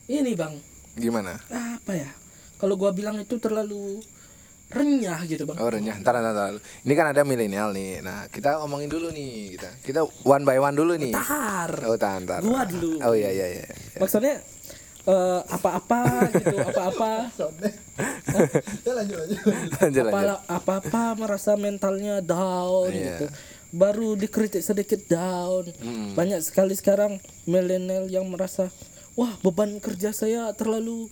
[0.07, 0.55] ini bang
[0.95, 1.41] Gimana?
[1.49, 2.11] apa ya
[2.63, 3.99] kalau gua bilang itu terlalu
[4.71, 6.55] renyah gitu bang Oh renyah, ntar, ntar, ntar.
[6.81, 8.01] Ini kan ada milenial nih.
[8.01, 9.69] Nah kita omongin dulu nih kita.
[9.83, 11.11] Kita one by one dulu nih.
[11.11, 12.41] tahar Oh tahan, tahan.
[12.41, 12.97] Gua dulu.
[13.01, 13.67] Oh iya iya iya.
[13.99, 14.41] maksudnya
[15.03, 16.01] eh, apa-apa
[16.33, 17.27] gitu apa-apa
[18.87, 19.39] ya lanjut lanjut
[19.77, 20.15] Lanjut lanjut.
[20.15, 23.19] apa apa-apa merasa mentalnya down Iya.
[23.19, 23.27] gitu
[23.73, 26.15] baru dikritik sedikit down Mm.
[26.15, 28.71] banyak sekali sekarang milenial yang merasa
[29.13, 31.11] wah beban kerja saya terlalu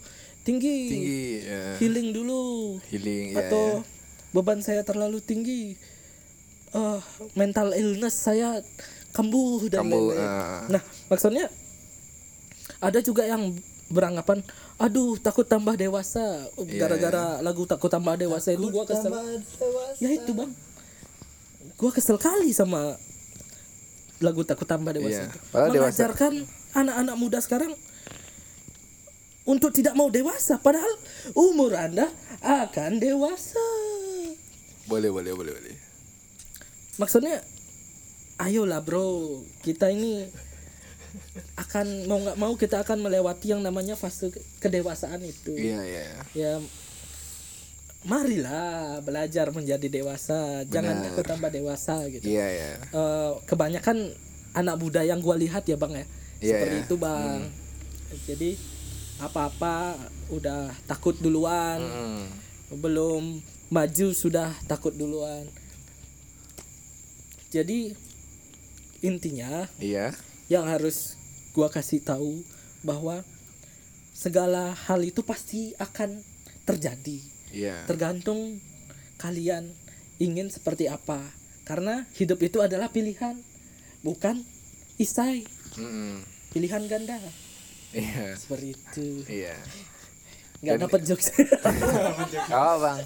[0.51, 1.22] tinggi, Tinggi.
[1.40, 1.62] Ya.
[1.78, 2.42] healing dulu
[2.86, 3.32] Healing.
[3.32, 3.86] Ya, atau ya.
[4.32, 5.78] beban saya terlalu tinggi
[6.70, 7.01] eh
[7.34, 8.59] mental illness saya
[9.11, 10.22] kambuh dan Kambuh, lain-lain.
[10.22, 10.62] ah.
[10.68, 11.46] nah maksudnya
[12.78, 13.55] ada juga yang
[13.88, 14.38] beranggapan
[14.76, 19.11] aduh takut tambah dewasa Iya, gara-gara lagu takut tambah dewasa itu gua kesel
[19.98, 20.51] ya itu bang
[21.74, 22.94] gua kesel kali sama
[24.18, 25.90] lagu takut tambah dewasa Iya, itu padahal dewasa.
[25.90, 26.32] mengajarkan
[26.72, 27.72] anak-anak muda sekarang
[29.43, 30.91] untuk tidak mau dewasa padahal
[31.32, 32.07] umur anda
[32.41, 33.61] akan dewasa
[34.84, 35.74] Boleh boleh boleh boleh.
[36.97, 37.41] maksudnya
[38.38, 40.28] ayolah bro kita ini
[41.57, 46.05] akan mau nggak mau kita akan melewati yang namanya fase ke- kedewasaan itu Iya iya.
[46.32, 46.53] ya
[48.01, 51.05] marilah belajar menjadi dewasa jangan Benar.
[51.11, 52.70] takut tambah dewasa gitu Iya iya.
[52.88, 53.97] Eh, kebanyakan
[54.53, 56.07] anak muda yang gua lihat ya bang ya
[56.41, 56.84] Iya, seperti iya.
[56.84, 57.41] itu bang
[58.22, 58.51] jadi
[59.20, 62.24] apa-apa udah takut duluan Hmm.
[62.72, 65.44] belum maju sudah takut duluan
[67.50, 67.94] jadi
[69.00, 70.14] intinya Iya.
[70.46, 71.16] yang harus
[71.50, 72.42] gua kasih tahu
[72.80, 73.26] bahwa
[74.12, 76.20] segala hal itu pasti akan
[76.62, 77.18] terjadi
[77.50, 77.76] Iya.
[77.84, 78.60] tergantung
[79.16, 79.74] kalian
[80.16, 81.18] ingin seperti apa
[81.64, 83.34] karena hidup itu adalah pilihan
[84.00, 84.42] bukan
[84.96, 85.42] isai
[85.74, 86.22] Mm-mm.
[86.50, 87.18] pilihan ganda
[87.91, 88.38] Iya.
[88.38, 89.07] seperti itu.
[89.26, 89.57] Iya.
[90.61, 91.26] nggak Dan- dapat jokes.
[92.53, 92.99] Oh bang.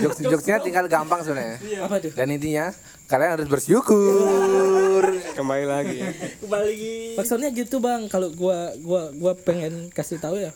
[0.00, 1.60] Jokes jokesnya tinggal gampang sebenarnya.
[1.84, 2.12] apa tuh?
[2.16, 2.72] Dan intinya
[3.06, 5.02] kalian harus bersyukur.
[5.36, 6.00] Kembali lagi.
[7.14, 8.08] maksudnya gitu bang.
[8.08, 10.52] Kalau gua gua gua pengen kasih tahu ya.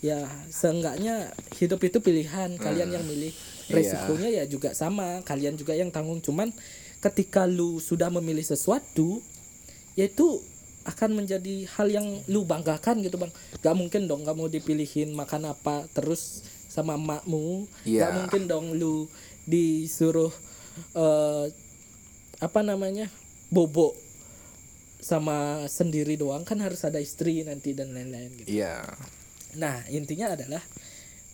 [0.00, 1.28] Ya seenggaknya
[1.60, 2.56] hidup itu pilihan.
[2.56, 3.36] Kalian yang milih.
[3.68, 5.20] Resikonya ya juga sama.
[5.28, 6.24] Kalian juga yang tanggung.
[6.24, 6.48] Cuman
[6.98, 9.20] ketika lu sudah memilih sesuatu
[9.92, 10.40] yaitu
[10.88, 13.28] akan menjadi hal yang lu banggakan gitu bang
[13.60, 18.08] gak mungkin dong kamu dipilihin makan apa terus sama emakmu Iya.
[18.08, 19.04] gak mungkin dong lu
[19.44, 20.32] disuruh
[20.96, 21.46] eh,
[22.38, 23.12] apa namanya
[23.48, 23.92] bobo
[24.98, 28.50] sama sendiri doang kan harus ada istri nanti dan lain-lain gitu.
[28.50, 28.82] Iya.
[29.54, 30.60] Nah intinya adalah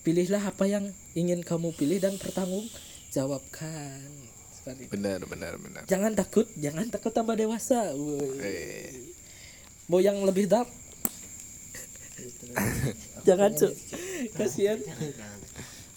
[0.05, 0.84] pilihlah apa yang
[1.16, 2.68] ingin kamu pilih dan pertanggung
[3.09, 4.05] jawabkan
[4.52, 4.92] seperti.
[4.92, 5.82] Benar benar benar.
[5.88, 7.96] Jangan takut, jangan takut tambah dewasa.
[9.89, 10.68] Mau yang lebih dark?
[13.26, 13.68] jangan cu,
[14.39, 14.78] kasihan.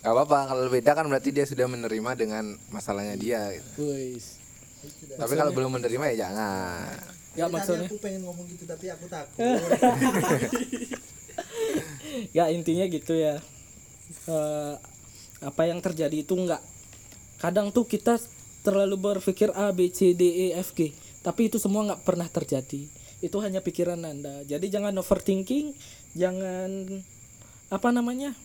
[0.01, 3.53] Gak apa-apa kalau beda kan berarti dia sudah menerima dengan masalahnya dia.
[3.53, 3.93] gitu.
[5.19, 6.95] Tapi kalau belum menerima ya jangan.
[7.37, 9.37] Ya Tadi maksudnya, aku pengen ngomong gitu tapi aku takut.
[12.37, 13.37] ya intinya gitu ya.
[14.25, 14.73] Eh,
[15.45, 16.63] apa yang terjadi itu enggak.
[17.37, 18.17] Kadang tuh kita
[18.65, 22.89] terlalu berpikir A B C D E F G, tapi itu semua nggak pernah terjadi.
[23.17, 24.45] Itu hanya pikiran anda.
[24.45, 25.73] Jadi jangan overthinking,
[26.13, 26.69] jangan
[27.67, 28.37] apa namanya,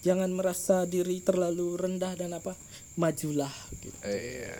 [0.00, 2.54] jangan merasa diri terlalu rendah dan apa,
[2.94, 3.50] majulah.
[3.82, 3.96] Gitu.
[4.06, 4.54] Eh,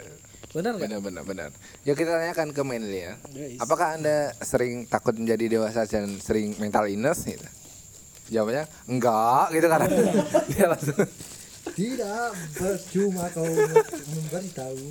[0.50, 0.82] Benar nggak?
[0.82, 1.50] benar benar benar.
[1.86, 3.14] Yuk kita tanyakan ke Menli ya.
[3.30, 3.58] Guys.
[3.62, 7.22] Apakah anda sering takut menjadi dewasa dan sering mental illness?
[7.22, 7.46] Gitu?
[8.34, 9.86] Jawabannya enggak gitu karena
[10.50, 10.98] dia langsung
[11.70, 14.82] Tidak percuma kau memberitahu.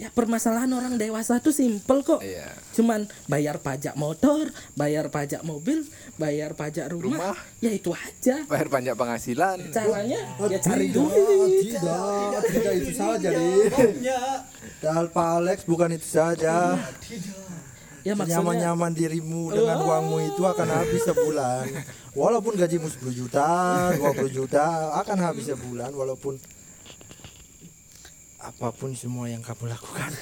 [0.00, 2.24] Ya permasalahan orang dewasa tuh simple kok.
[2.24, 2.48] Iya.
[2.72, 5.84] Cuman bayar pajak motor, bayar pajak mobil,
[6.16, 7.36] bayar pajak rumah, Rumah.
[7.60, 8.40] ya itu aja.
[8.48, 9.60] bayar pajak penghasilan.
[9.68, 11.76] Caranya ya cari Tidak, duit.
[11.76, 13.68] Tidak, tidak itu saja deh.
[14.80, 16.80] Dan Pak Alex bukan itu saja.
[18.00, 21.68] Ya maksudnya Nyaman-nyaman dirimu dengan uangmu itu akan habis sebulan.
[22.16, 23.48] Walaupun gajimu 10 juta,
[24.00, 26.40] 20 juta akan habis sebulan walaupun
[28.50, 30.10] apa pun semua yang kamu lakukan.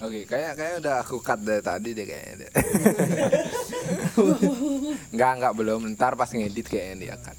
[0.00, 2.46] Oke, kayak kayak udah aku cut dari tadi deh kayaknya.
[2.46, 2.50] deh.
[5.12, 5.92] Enggak, enggak belum.
[5.92, 7.36] Ntar pas ngedit kayaknya dia cut.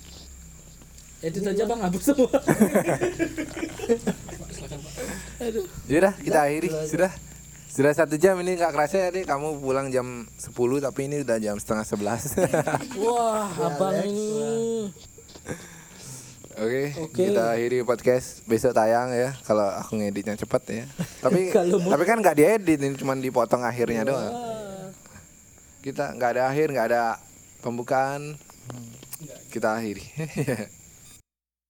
[1.22, 2.30] edit aja bang abu semua.
[5.41, 5.66] Aduh.
[5.89, 6.70] Sudah, kita akhiri.
[6.86, 7.10] Sudah.
[7.72, 9.24] Sudah satu jam ini nggak kerasa ya deh.
[9.26, 10.54] Kamu pulang jam 10
[10.86, 14.91] tapi ini udah jam setengah 11 Wah, abang ini.
[16.60, 17.32] Oke, Oke.
[17.32, 19.32] kita akhiri podcast besok tayang ya.
[19.47, 20.84] Kalau aku ngeditnya cepet ya.
[21.24, 24.36] Tapi tapi kan nggak diedit ini cuma dipotong akhirnya doang.
[25.80, 27.04] Kita nggak ada akhir, nggak ada
[27.64, 28.36] pembukaan.
[29.47, 30.04] Kita akhiri.